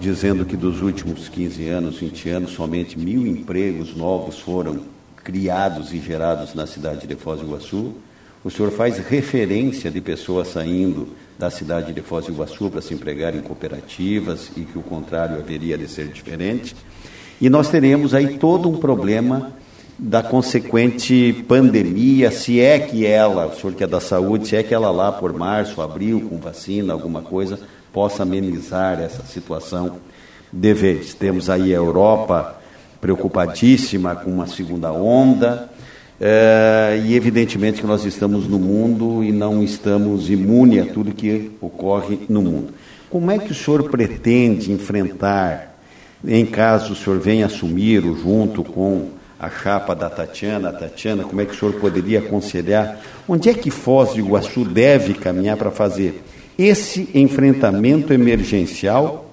dizendo 0.00 0.44
que 0.44 0.56
dos 0.56 0.80
últimos 0.82 1.28
15 1.28 1.68
anos, 1.68 1.98
20 1.98 2.28
anos, 2.30 2.50
somente 2.52 2.98
mil 2.98 3.26
empregos 3.26 3.96
novos 3.96 4.38
foram 4.38 4.80
criados 5.22 5.92
e 5.92 5.98
gerados 5.98 6.54
na 6.54 6.66
cidade 6.66 7.06
de 7.06 7.14
Foz 7.14 7.40
do 7.40 7.46
Iguaçu. 7.46 7.92
O 8.44 8.50
senhor 8.50 8.70
faz 8.70 8.98
referência 8.98 9.90
de 9.90 10.00
pessoas 10.00 10.48
saindo 10.48 11.08
da 11.38 11.50
cidade 11.50 11.92
de 11.92 12.00
Foz 12.00 12.26
do 12.26 12.32
Iguaçu 12.32 12.70
para 12.70 12.80
se 12.80 12.94
empregar 12.94 13.34
em 13.34 13.40
cooperativas 13.40 14.50
e 14.56 14.60
que 14.60 14.78
o 14.78 14.82
contrário 14.82 15.36
haveria 15.36 15.76
de 15.76 15.88
ser 15.88 16.08
diferente. 16.08 16.74
E 17.40 17.50
nós 17.50 17.68
teremos 17.68 18.14
aí 18.14 18.38
todo 18.38 18.68
um 18.68 18.78
problema 18.78 19.52
da 19.98 20.22
consequente 20.22 21.44
pandemia, 21.48 22.30
se 22.30 22.60
é 22.60 22.78
que 22.78 23.04
ela, 23.04 23.46
o 23.46 23.56
senhor 23.56 23.74
que 23.74 23.82
é 23.82 23.86
da 23.86 24.00
saúde, 24.00 24.46
se 24.46 24.54
é 24.54 24.62
que 24.62 24.72
ela 24.72 24.92
lá 24.92 25.10
por 25.10 25.32
março, 25.32 25.82
abril, 25.82 26.28
com 26.28 26.38
vacina, 26.38 26.92
alguma 26.92 27.20
coisa, 27.20 27.58
possa 27.92 28.22
amenizar 28.22 29.00
essa 29.00 29.22
situação 29.24 29.96
de 30.52 30.74
vez. 30.74 31.14
Temos 31.14 31.50
aí 31.50 31.72
a 31.72 31.76
Europa 31.76 32.58
preocupadíssima 33.00 34.16
com 34.16 34.30
uma 34.30 34.46
segunda 34.46 34.92
onda, 34.92 35.70
é, 36.20 37.00
e 37.06 37.14
evidentemente 37.14 37.80
que 37.80 37.86
nós 37.86 38.04
estamos 38.04 38.48
no 38.48 38.58
mundo 38.58 39.22
e 39.22 39.30
não 39.30 39.62
estamos 39.62 40.28
imunes 40.28 40.82
a 40.82 40.92
tudo 40.92 41.12
que 41.12 41.52
ocorre 41.60 42.20
no 42.28 42.42
mundo. 42.42 42.74
Como 43.08 43.30
é 43.30 43.38
que 43.38 43.52
o 43.52 43.54
senhor 43.54 43.88
pretende 43.88 44.72
enfrentar, 44.72 45.78
em 46.26 46.44
caso 46.44 46.92
o 46.92 46.96
senhor 46.96 47.20
venha 47.20 47.46
assumir, 47.46 48.02
junto 48.02 48.64
com 48.64 49.10
a 49.38 49.48
chapa 49.48 49.94
da 49.94 50.10
Tatiana. 50.10 50.72
Tatiana, 50.72 51.22
como 51.22 51.40
é 51.40 51.46
que 51.46 51.54
o 51.54 51.56
senhor 51.56 51.74
poderia 51.74 52.18
aconselhar? 52.18 52.98
Onde 53.28 53.48
é 53.48 53.54
que 53.54 53.70
Foz 53.70 54.10
do 54.10 54.18
Iguaçu 54.18 54.64
deve 54.64 55.14
caminhar 55.14 55.56
para 55.56 55.70
fazer 55.70 56.24
esse 56.58 57.08
enfrentamento 57.14 58.12
emergencial 58.12 59.30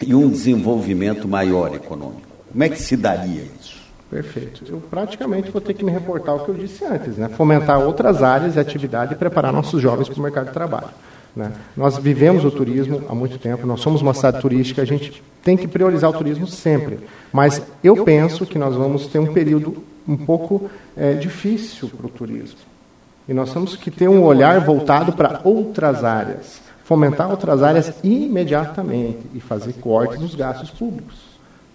e 0.00 0.14
um 0.14 0.28
desenvolvimento 0.28 1.26
maior 1.26 1.74
econômico? 1.74 2.28
Como 2.52 2.62
é 2.62 2.68
que 2.68 2.80
se 2.80 2.96
daria 2.96 3.42
isso? 3.60 3.80
Perfeito. 4.10 4.64
Eu 4.68 4.78
praticamente 4.78 5.50
vou 5.50 5.60
ter 5.60 5.72
que 5.72 5.84
me 5.84 5.90
reportar 5.90 6.34
o 6.34 6.44
que 6.44 6.50
eu 6.50 6.54
disse 6.54 6.84
antes, 6.84 7.16
né? 7.16 7.28
Fomentar 7.28 7.80
outras 7.80 8.22
áreas 8.22 8.54
de 8.54 8.60
atividade 8.60 9.14
e 9.14 9.16
preparar 9.16 9.52
nossos 9.52 9.80
jovens 9.80 10.08
para 10.08 10.18
o 10.18 10.22
mercado 10.22 10.48
de 10.48 10.52
trabalho. 10.52 10.90
Né? 11.34 11.52
Nós 11.76 11.96
vivemos 11.96 12.44
o 12.44 12.50
turismo 12.50 13.02
há 13.08 13.14
muito 13.14 13.38
tempo, 13.38 13.64
nós 13.66 13.80
somos 13.80 14.02
uma 14.02 14.12
cidade 14.12 14.40
turística, 14.40 14.82
a 14.82 14.84
gente 14.84 15.22
tem 15.44 15.56
que 15.56 15.68
priorizar 15.68 16.10
o 16.10 16.12
turismo 16.12 16.46
sempre. 16.46 16.98
Mas 17.32 17.62
eu 17.84 18.04
penso 18.04 18.44
que 18.44 18.58
nós 18.58 18.74
vamos 18.74 19.06
ter 19.06 19.20
um 19.20 19.32
período 19.32 19.76
um 20.08 20.16
pouco 20.16 20.68
é, 20.96 21.14
difícil 21.14 21.88
para 21.88 22.06
o 22.06 22.10
turismo. 22.10 22.58
E 23.30 23.32
nós 23.32 23.52
temos 23.52 23.76
que 23.76 23.92
ter 23.92 24.08
um 24.08 24.24
olhar 24.24 24.58
voltado 24.58 25.12
para 25.12 25.40
outras 25.44 26.02
áreas, 26.02 26.60
fomentar 26.82 27.30
outras 27.30 27.62
áreas 27.62 27.94
imediatamente 28.02 29.20
e 29.32 29.38
fazer 29.38 29.74
cortes 29.74 30.18
nos 30.18 30.34
gastos 30.34 30.68
públicos. 30.68 31.14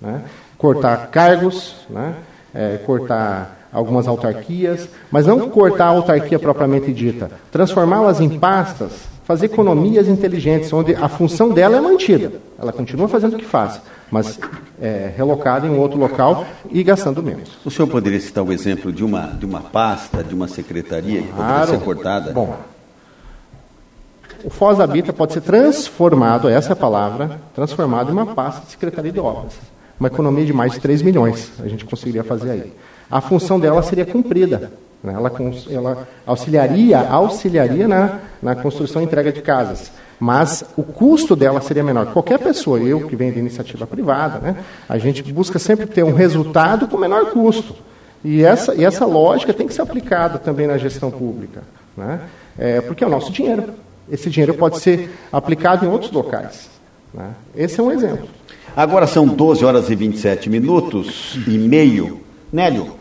Né? 0.01 0.25
Cortar 0.57 1.07
cargos, 1.07 1.77
né? 1.89 2.15
É, 2.53 2.77
cortar 2.79 3.69
algumas 3.71 4.05
autarquias, 4.05 4.89
mas 5.09 5.25
não 5.25 5.49
cortar 5.49 5.85
a 5.85 5.89
autarquia 5.91 6.37
propriamente 6.37 6.91
dita, 6.91 7.31
transformá-las 7.53 8.19
em 8.19 8.37
pastas, 8.37 8.91
fazer 9.25 9.47
economias 9.47 10.07
inteligentes, 10.07 10.71
onde 10.71 10.95
a 10.95 11.09
função 11.09 11.49
dela 11.49 11.75
é 11.75 11.81
mantida. 11.81 12.33
Ela 12.57 12.71
continua 12.71 13.07
fazendo 13.07 13.33
o 13.33 13.37
que 13.37 13.45
faz, 13.45 13.81
mas 14.09 14.39
é, 14.79 15.11
relocada 15.17 15.65
em 15.65 15.69
um 15.71 15.79
outro 15.79 15.97
local 15.97 16.45
e 16.69 16.83
gastando 16.83 17.21
menos. 17.23 17.57
O 17.65 17.71
senhor 17.71 17.87
poderia 17.87 18.19
citar 18.19 18.43
o 18.43 18.53
exemplo 18.53 18.93
de 18.93 19.03
uma, 19.03 19.27
de 19.27 19.45
uma 19.45 19.61
pasta, 19.61 20.23
de 20.23 20.33
uma 20.33 20.47
secretaria 20.47 21.21
que 21.23 21.27
poderia 21.27 21.53
claro. 21.53 21.71
ser 21.71 21.79
cortada? 21.79 22.31
Bom, 22.31 22.55
o 24.43 24.49
Foz 24.51 24.79
Habita 24.79 25.11
pode 25.11 25.33
ser 25.33 25.41
transformado, 25.41 26.47
essa 26.47 26.69
é 26.69 26.73
a 26.73 26.75
palavra, 26.75 27.41
transformado 27.55 28.11
em 28.11 28.13
uma 28.13 28.27
pasta 28.27 28.61
de 28.63 28.71
secretaria 28.71 29.11
de 29.11 29.19
obras. 29.19 29.53
Uma 29.99 30.07
economia 30.07 30.45
de 30.45 30.53
mais 30.53 30.73
de 30.73 30.79
3 30.79 31.01
milhões 31.01 31.51
a 31.59 31.67
gente 31.67 31.83
conseguiria 31.83 32.23
fazer 32.23 32.51
aí. 32.51 32.73
A 33.09 33.21
função 33.21 33.59
dela 33.59 33.81
seria 33.81 34.05
cumprida. 34.05 34.71
Né? 35.05 35.13
Ela, 35.13 35.31
ela 35.69 36.07
auxiliaria, 36.25 36.99
auxiliaria 36.99 37.87
na, 37.87 38.19
na 38.41 38.55
construção 38.55 39.01
e 39.01 39.05
entrega 39.05 39.31
de 39.31 39.41
casas 39.41 39.91
mas 40.19 40.63
o 40.77 40.83
custo 40.83 41.35
dela 41.35 41.61
seria 41.61 41.83
menor. 41.83 42.07
Qualquer 42.07 42.39
pessoa, 42.39 42.79
eu 42.79 43.07
que 43.07 43.15
venho 43.15 43.33
de 43.33 43.39
iniciativa 43.39 43.85
privada, 43.85 44.39
né, 44.39 44.55
a 44.87 44.97
gente 44.97 45.21
busca 45.23 45.59
sempre 45.59 45.85
ter 45.85 46.03
um 46.03 46.13
resultado 46.13 46.87
com 46.87 46.97
menor 46.97 47.31
custo. 47.31 47.75
E 48.23 48.43
essa, 48.43 48.73
e 48.73 48.83
essa 48.83 49.05
lógica 49.05 49.53
tem 49.53 49.67
que 49.67 49.73
ser 49.73 49.81
aplicada 49.81 50.39
também 50.39 50.67
na 50.67 50.77
gestão 50.77 51.11
pública, 51.11 51.63
né, 51.95 52.21
é, 52.57 52.81
porque 52.81 53.03
é 53.03 53.07
o 53.07 53.09
nosso 53.09 53.31
dinheiro. 53.31 53.73
Esse 54.09 54.29
dinheiro 54.29 54.53
pode 54.53 54.79
ser 54.79 55.09
aplicado 55.31 55.85
em 55.85 55.89
outros 55.89 56.11
locais. 56.11 56.69
Né. 57.13 57.31
Esse 57.55 57.79
é 57.79 57.83
um 57.83 57.91
exemplo. 57.91 58.27
Agora 58.75 59.07
são 59.07 59.27
12 59.27 59.65
horas 59.65 59.89
e 59.89 59.95
27 59.95 60.49
minutos 60.49 61.37
e 61.47 61.57
meio. 61.57 62.21
Nélio, 62.51 62.91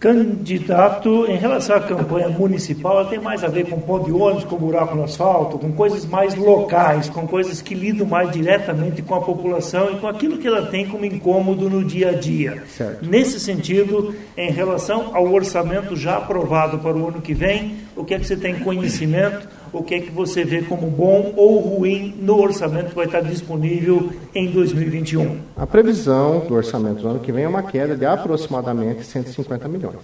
candidato, 0.00 1.26
em 1.28 1.36
relação 1.36 1.76
à 1.76 1.80
campanha 1.80 2.30
municipal, 2.30 3.00
ela 3.00 3.10
tem 3.10 3.20
mais 3.20 3.44
a 3.44 3.48
ver 3.48 3.68
com 3.68 3.78
pão 3.78 4.02
de 4.02 4.10
ônibus, 4.10 4.44
com 4.44 4.56
buraco 4.56 4.96
no 4.96 5.04
asfalto, 5.04 5.58
com 5.58 5.70
coisas 5.72 6.06
mais 6.06 6.34
locais, 6.34 7.10
com 7.10 7.28
coisas 7.28 7.60
que 7.60 7.74
lidam 7.74 8.06
mais 8.06 8.30
diretamente 8.30 9.02
com 9.02 9.14
a 9.14 9.20
população 9.20 9.92
e 9.92 9.96
com 9.98 10.08
aquilo 10.08 10.38
que 10.38 10.48
ela 10.48 10.66
tem 10.66 10.88
como 10.88 11.04
incômodo 11.04 11.68
no 11.68 11.84
dia 11.84 12.08
a 12.08 12.12
dia. 12.12 12.62
Certo. 12.66 13.04
Nesse 13.04 13.38
sentido, 13.38 14.14
em 14.34 14.50
relação 14.50 15.14
ao 15.14 15.30
orçamento 15.30 15.94
já 15.94 16.16
aprovado 16.16 16.78
para 16.78 16.96
o 16.96 17.08
ano 17.08 17.20
que 17.20 17.34
vem, 17.34 17.76
o 17.94 18.02
que 18.02 18.14
é 18.14 18.18
que 18.18 18.26
você 18.26 18.36
tem 18.36 18.58
conhecimento? 18.60 19.46
O 19.72 19.82
que 19.82 19.94
é 19.94 20.00
que 20.00 20.10
você 20.10 20.44
vê 20.44 20.62
como 20.62 20.88
bom 20.88 21.32
ou 21.36 21.58
ruim 21.58 22.14
no 22.20 22.40
orçamento 22.40 22.90
que 22.90 22.96
vai 22.96 23.06
estar 23.06 23.20
disponível 23.20 24.10
em 24.34 24.50
2021? 24.50 25.38
A 25.56 25.66
previsão 25.66 26.40
do 26.40 26.54
orçamento 26.54 27.02
do 27.02 27.08
ano 27.08 27.20
que 27.20 27.30
vem 27.30 27.44
é 27.44 27.48
uma 27.48 27.62
queda 27.62 27.96
de 27.96 28.04
aproximadamente 28.04 29.04
150 29.04 29.68
milhões. 29.68 29.98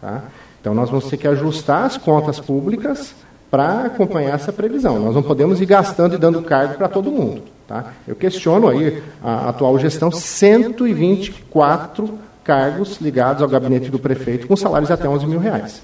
Tá? 0.00 0.24
Então 0.60 0.74
nós 0.74 0.90
vamos 0.90 1.08
ter 1.08 1.16
que 1.16 1.28
ajustar 1.28 1.84
as 1.84 1.96
contas 1.96 2.40
públicas 2.40 3.14
para 3.50 3.86
acompanhar 3.86 4.34
essa 4.34 4.52
previsão. 4.52 4.98
Nós 4.98 5.14
não 5.14 5.22
podemos 5.22 5.60
ir 5.60 5.66
gastando 5.66 6.14
e 6.14 6.18
dando 6.18 6.42
cargo 6.42 6.74
para 6.74 6.88
todo 6.88 7.10
mundo. 7.10 7.42
Tá? 7.66 7.92
Eu 8.06 8.16
questiono 8.16 8.68
aí 8.68 9.02
a 9.22 9.50
atual 9.50 9.78
gestão 9.78 10.10
124 10.10 12.18
cargos 12.42 13.00
ligados 13.00 13.42
ao 13.42 13.48
gabinete 13.48 13.90
do 13.90 13.98
prefeito 13.98 14.46
com 14.46 14.56
salários 14.56 14.90
até 14.90 15.08
11 15.08 15.26
mil 15.26 15.38
reais. 15.38 15.82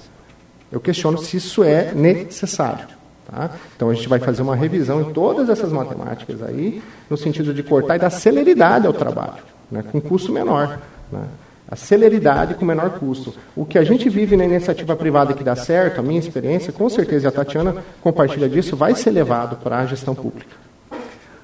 Eu 0.71 0.79
questiono 0.79 1.17
se 1.17 1.37
isso 1.37 1.63
é 1.63 1.93
necessário. 1.93 2.96
Tá? 3.29 3.49
Então 3.75 3.89
a 3.89 3.93
gente 3.93 4.07
vai 4.07 4.19
fazer 4.19 4.41
uma 4.41 4.55
revisão 4.55 5.01
em 5.01 5.11
todas 5.11 5.49
essas 5.49 5.71
matemáticas 5.71 6.41
aí, 6.41 6.81
no 7.09 7.17
sentido 7.17 7.53
de 7.53 7.61
cortar 7.61 7.97
e 7.97 7.99
dar 7.99 8.09
celeridade 8.09 8.87
ao 8.87 8.93
trabalho, 8.93 9.43
né, 9.69 9.83
com 9.91 9.99
custo 9.99 10.31
menor. 10.31 10.79
Né? 11.11 11.23
A 11.69 11.75
celeridade 11.75 12.53
com 12.53 12.63
menor 12.63 12.91
custo. 12.91 13.33
O 13.53 13.65
que 13.65 13.77
a 13.77 13.83
gente 13.83 14.07
vive 14.07 14.37
na 14.37 14.45
iniciativa 14.45 14.95
privada 14.95 15.33
que 15.33 15.43
dá 15.43 15.53
certo, 15.53 15.99
a 15.99 16.01
minha 16.01 16.19
experiência, 16.19 16.71
com 16.71 16.89
certeza, 16.89 17.25
e 17.25 17.27
a 17.27 17.31
Tatiana 17.31 17.75
compartilha 18.01 18.47
disso, 18.47 18.77
vai 18.77 18.95
ser 18.95 19.11
levado 19.11 19.57
para 19.57 19.79
a 19.79 19.85
gestão 19.85 20.15
pública. 20.15 20.55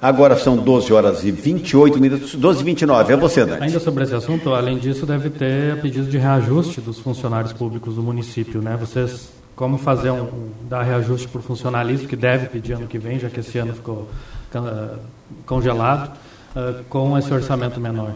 Agora 0.00 0.36
são 0.36 0.56
12 0.56 0.92
horas 0.92 1.24
e 1.24 1.30
28 1.30 2.00
minutos, 2.00 2.34
12 2.34 2.60
e 2.60 2.64
29. 2.64 3.12
É 3.12 3.16
você, 3.16 3.44
Dante. 3.44 3.64
Ainda 3.64 3.80
sobre 3.80 4.04
esse 4.04 4.14
assunto, 4.14 4.54
além 4.54 4.78
disso, 4.78 5.04
deve 5.04 5.28
ter 5.28 5.78
pedido 5.82 6.06
de 6.06 6.16
reajuste 6.16 6.80
dos 6.80 6.98
funcionários 6.98 7.52
públicos 7.52 7.94
do 7.96 8.02
município, 8.02 8.62
né? 8.62 8.76
Vocês 8.80 9.30
como 9.56 9.78
fazer 9.78 10.10
um, 10.10 10.22
um 10.22 10.50
dar 10.68 10.82
reajuste 10.82 11.28
para 11.28 11.38
o 11.38 11.42
funcionalismo, 11.42 12.08
que 12.08 12.16
deve 12.16 12.46
pedir 12.48 12.74
ano 12.74 12.86
que 12.86 12.98
vem, 12.98 13.18
já 13.18 13.28
que 13.28 13.40
esse 13.40 13.56
ano 13.58 13.74
ficou 13.74 14.08
uh, 14.54 14.98
congelado, 15.46 16.16
uh, 16.56 16.82
com 16.88 17.16
esse 17.16 17.32
orçamento 17.32 17.80
menor? 17.80 18.14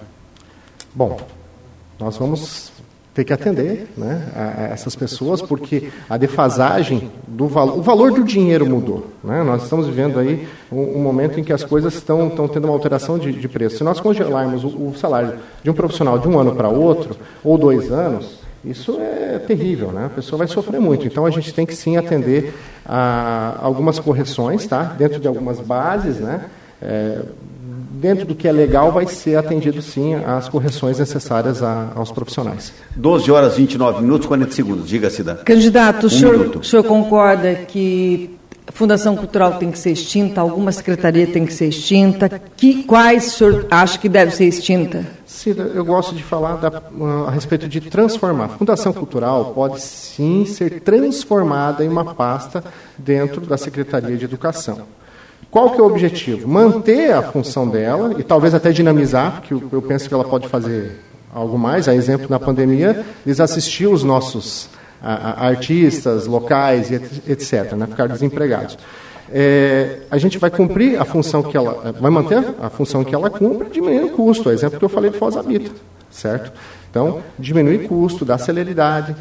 Bom, 0.95 1.19
nós 1.99 2.17
vamos 2.17 2.73
ter 3.19 3.25
que 3.25 3.33
atender 3.33 3.89
né, 3.97 4.31
a, 4.35 4.63
essas 4.73 4.95
pessoas, 4.95 5.43
porque 5.43 5.91
a 6.09 6.17
defasagem 6.17 7.11
do 7.27 7.49
valor, 7.49 7.79
o 7.79 7.83
valor 7.83 8.13
do 8.13 8.23
dinheiro 8.23 8.65
mudou. 8.65 9.09
Né? 9.25 9.43
Nós 9.43 9.65
estamos 9.65 9.87
vivendo 9.87 10.21
aí 10.21 10.47
um, 10.71 10.99
um, 10.99 11.03
momento 11.03 11.41
em 11.41 11.43
que 11.43 11.53
as 11.53 11.65
coisas 11.65 11.95
estão, 11.95 12.29
estão 12.29 12.47
tendo 12.47 12.67
uma 12.67 12.75
alteração 12.75 13.19
de, 13.19 13.33
de 13.33 13.49
preço. 13.49 13.79
Se 13.79 13.85
nós 13.85 13.99
congelarmos 13.99 14.63
o, 14.63 14.69
o 14.69 14.95
salário 14.97 15.35
de 15.65 15.69
um 15.69 15.75
profissional 15.75 16.19
de 16.19 16.29
um 16.29 16.39
ano 16.39 16.55
para 16.55 16.69
outro, 16.69 17.17
ou 17.43 17.59
dois 17.59 17.91
anos, 17.91 18.39
isso 18.65 18.99
é 19.01 19.39
terrível, 19.39 19.93
né? 19.93 20.07
A 20.07 20.11
pessoa 20.11 20.39
vai 20.39 20.49
sofrer 20.49 20.81
muito. 20.81 21.07
Então 21.07 21.25
a 21.25 21.31
gente 21.31 21.53
tem 21.55 21.65
que 21.65 21.75
sim 21.75 21.97
atender 21.97 22.53
a 22.85 23.57
algumas 23.61 23.99
correções, 23.99 24.67
tá? 24.67 24.83
Dentro 24.83 25.21
de 25.21 25.29
algumas 25.29 25.61
bases, 25.61 26.17
né? 26.17 26.47
É, 26.83 27.21
dentro 27.99 28.27
do 28.27 28.35
que 28.35 28.47
é 28.47 28.53
legal 28.53 28.93
vai 28.93 29.07
ser 29.07 29.37
atendido 29.37 29.83
sim 29.83 30.15
as 30.15 30.49
correções 30.49 30.99
necessárias 30.99 31.63
a, 31.63 31.93
aos 31.95 32.11
profissionais. 32.13 32.73
12 32.97 33.31
horas 33.31 33.57
29 33.57 34.03
minutos 34.03 34.27
40 34.27 34.53
segundos. 34.53 34.89
Diga, 34.89 35.11
Cida. 35.11 35.37
Candidato, 35.45 36.05
um 36.05 36.07
o, 36.07 36.11
senhor, 36.11 36.57
o 36.57 36.65
senhor 36.65 36.85
concorda 36.85 37.55
que 37.55 38.37
a 38.67 38.73
Fundação 38.73 39.17
Cultural 39.17 39.55
tem 39.55 39.71
que 39.71 39.79
ser 39.79 39.93
extinta, 39.93 40.41
alguma 40.41 40.71
secretaria 40.73 41.27
tem 41.27 41.47
que 41.47 41.53
ser 41.53 41.69
extinta. 41.69 42.41
Que, 42.57 42.85
quais 42.85 43.29
o 43.29 43.31
senhor 43.31 43.67
acha 43.71 43.99
que 43.99 44.09
deve 44.09 44.33
ser 44.33 44.45
extinta? 44.45 45.18
Eu 45.75 45.85
gosto 45.85 46.15
de 46.15 46.23
falar 46.23 46.57
da, 46.57 46.83
a 47.27 47.31
respeito 47.31 47.69
de 47.69 47.81
transformar. 47.83 48.47
A 48.47 48.49
Fundação 48.49 48.93
Cultural 48.95 49.53
pode 49.55 49.81
sim 49.81 50.47
ser 50.47 50.81
transformada 50.81 51.85
em 51.85 51.89
uma 51.89 52.15
pasta 52.15 52.65
dentro 52.97 53.43
da 53.43 53.59
Secretaria 53.59 54.17
de 54.17 54.25
Educação. 54.25 54.81
Qual 55.51 55.71
que 55.71 55.81
é 55.81 55.83
o 55.83 55.87
objetivo? 55.87 56.49
Manter 56.49 57.13
a 57.13 57.23
função 57.23 57.69
dela 57.69 58.15
e 58.19 58.23
talvez 58.23 58.55
até 58.55 58.71
dinamizar, 58.73 59.41
porque 59.41 59.75
eu 59.75 59.83
penso 59.83 60.09
que 60.09 60.15
ela 60.15 60.25
pode 60.25 60.49
fazer 60.49 60.99
algo 61.33 61.59
mais. 61.59 61.89
A 61.89 61.95
exemplo, 61.95 62.27
na 62.29 62.41
pandemia, 62.41 63.05
eles 63.25 63.39
assistiam 63.39 63.93
os 63.93 64.03
nossos 64.03 64.69
a, 65.03 65.45
a 65.45 65.47
artistas 65.49 66.27
locais, 66.27 66.91
etc., 66.91 67.73
né, 67.73 67.87
ficar 67.87 68.09
desempregados. 68.09 68.79
É, 69.33 70.01
a 70.11 70.19
gente 70.19 70.39
vai 70.39 70.51
cumprir 70.51 71.01
a 71.01 71.05
função 71.05 71.43
que 71.43 71.57
ela, 71.57 71.93
vai 72.01 72.11
manter 72.11 72.43
a 72.61 72.71
função 72.71 73.05
que 73.05 73.15
ela 73.15 73.29
cumpre, 73.29 73.69
diminuindo 73.71 74.07
o 74.07 74.11
custo, 74.11 74.51
exemplo 74.51 74.79
que 74.79 74.85
eu 74.85 74.89
falei 74.89 75.11
do 75.11 75.19
Foz 75.19 75.37
Habita, 75.37 75.71
certo? 76.11 76.53
Então, 76.91 77.21
diminuir 77.39 77.87
custo, 77.87 78.25
dar 78.25 78.39
celeridade. 78.39 79.15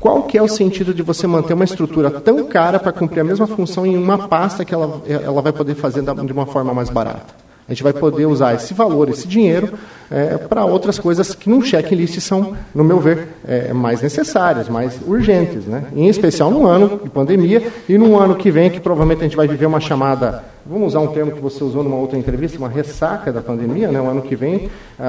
Qual 0.00 0.24
que 0.24 0.36
é 0.36 0.42
o 0.42 0.48
sentido 0.48 0.92
de 0.92 1.02
você 1.02 1.26
manter 1.26 1.54
uma 1.54 1.64
estrutura 1.64 2.10
tão 2.10 2.44
cara 2.44 2.78
para 2.78 2.92
cumprir 2.92 3.20
a 3.20 3.24
mesma 3.24 3.46
função 3.46 3.86
em 3.86 3.96
uma 3.96 4.28
pasta 4.28 4.64
que 4.64 4.74
ela, 4.74 5.00
ela 5.06 5.40
vai 5.40 5.52
poder 5.52 5.74
fazer 5.76 6.02
de 6.02 6.32
uma 6.32 6.46
forma 6.46 6.74
mais 6.74 6.90
barata? 6.90 7.43
A 7.66 7.72
gente 7.72 7.82
vai 7.82 7.94
poder 7.94 8.26
usar 8.26 8.54
esse 8.54 8.74
valor, 8.74 9.08
esse 9.08 9.26
dinheiro, 9.26 9.72
é, 10.10 10.36
para 10.36 10.66
outras 10.66 10.98
coisas 10.98 11.34
que 11.34 11.48
num 11.48 11.62
checklist 11.62 12.20
são, 12.20 12.54
no 12.74 12.84
meu 12.84 13.00
ver, 13.00 13.28
é, 13.46 13.72
mais 13.72 14.02
necessárias, 14.02 14.68
mais 14.68 14.98
urgentes. 15.06 15.64
Né? 15.64 15.84
Em 15.96 16.06
especial 16.06 16.50
num 16.50 16.66
ano 16.66 17.00
de 17.02 17.08
pandemia 17.08 17.66
e 17.88 17.96
num 17.96 18.18
ano 18.18 18.36
que 18.36 18.50
vem, 18.50 18.70
que 18.70 18.80
provavelmente 18.80 19.20
a 19.20 19.22
gente 19.22 19.36
vai 19.36 19.48
viver 19.48 19.64
uma 19.64 19.80
chamada, 19.80 20.44
vamos 20.66 20.88
usar 20.88 21.00
um 21.00 21.06
termo 21.06 21.32
que 21.32 21.40
você 21.40 21.64
usou 21.64 21.82
numa 21.82 21.96
outra 21.96 22.18
entrevista, 22.18 22.58
uma 22.58 22.68
ressaca 22.68 23.32
da 23.32 23.40
pandemia. 23.40 23.88
Né? 23.88 23.98
O 23.98 24.10
ano 24.10 24.20
que 24.20 24.36
vem 24.36 24.68
a, 24.98 25.08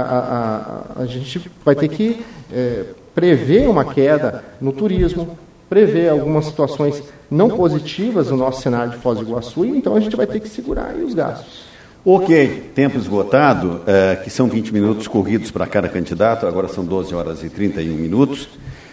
a, 0.97 1.01
a, 1.01 1.05
gente 1.05 1.51
vai 1.63 1.75
ter 1.75 1.89
que 1.89 2.25
é, 2.53 2.85
prever 3.13 3.67
uma 3.67 3.83
queda 3.83 4.45
no 4.61 4.71
turismo, 4.71 5.37
prever 5.69 6.07
algumas 6.07 6.45
situações 6.45 7.03
não 7.29 7.49
positivas 7.49 8.31
no 8.31 8.37
nosso 8.37 8.61
cenário 8.61 8.91
de 8.91 8.97
Foz 8.97 9.19
do 9.19 9.25
Iguaçu, 9.25 9.65
e 9.65 9.77
então 9.77 9.93
a 9.93 9.99
gente 9.99 10.15
vai 10.15 10.25
ter 10.25 10.39
que 10.39 10.47
segurar 10.47 10.95
os 10.95 11.13
gastos. 11.13 11.74
Ok, 12.07 12.69
tempo 12.75 12.99
esgotado, 12.99 13.81
é, 13.87 14.17
que 14.17 14.29
são 14.29 14.47
20 14.47 14.71
minutos 14.71 15.07
corridos 15.07 15.49
para 15.49 15.65
cada 15.65 15.89
candidato, 15.89 16.45
agora 16.45 16.67
são 16.67 16.85
12 16.85 17.15
horas 17.15 17.41
e 17.41 17.49
31 17.49 17.95
minutos. 17.95 18.47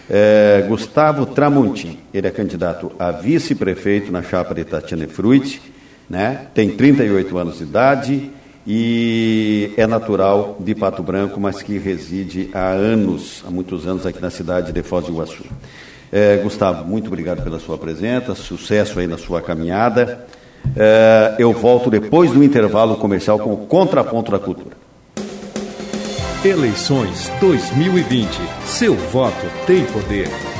É, 0.09 0.65
Gustavo 0.67 1.27
Tramontim, 1.27 1.99
ele 2.11 2.25
é 2.25 2.31
candidato 2.31 2.91
a 2.97 3.11
vice-prefeito 3.11 4.11
na 4.11 4.23
chapa 4.23 4.55
de 4.55 4.63
Tatiana 4.63 5.07
Fruit, 5.07 5.61
né? 6.09 6.47
tem 6.55 6.71
38 6.71 7.37
anos 7.37 7.59
de 7.59 7.65
idade 7.65 8.31
e 8.65 9.71
é 9.77 9.85
natural 9.85 10.57
de 10.59 10.73
Pato 10.73 11.03
Branco, 11.03 11.39
mas 11.39 11.61
que 11.61 11.77
reside 11.77 12.49
há 12.51 12.69
anos, 12.69 13.43
há 13.47 13.51
muitos 13.51 13.85
anos 13.85 14.07
aqui 14.07 14.19
na 14.19 14.31
cidade 14.31 14.71
de 14.71 14.81
Foz 14.81 15.05
do 15.05 15.11
Iguaçu. 15.11 15.45
É, 16.11 16.37
Gustavo, 16.37 16.83
muito 16.83 17.09
obrigado 17.09 17.43
pela 17.43 17.59
sua 17.59 17.77
presença, 17.77 18.33
sucesso 18.33 18.97
aí 18.99 19.05
na 19.05 19.19
sua 19.19 19.39
caminhada. 19.39 20.25
É, 20.75 21.35
eu 21.39 21.51
volto 21.51 21.89
depois 21.89 22.31
do 22.31 22.43
intervalo 22.43 22.95
comercial 22.95 23.37
com 23.39 23.53
o 23.53 23.57
Contraponto 23.57 24.31
da 24.31 24.39
Cultura. 24.39 24.75
Eleições 26.43 27.31
2020. 27.39 28.27
Seu 28.65 28.95
voto 28.95 29.45
tem 29.65 29.85
poder. 29.85 30.52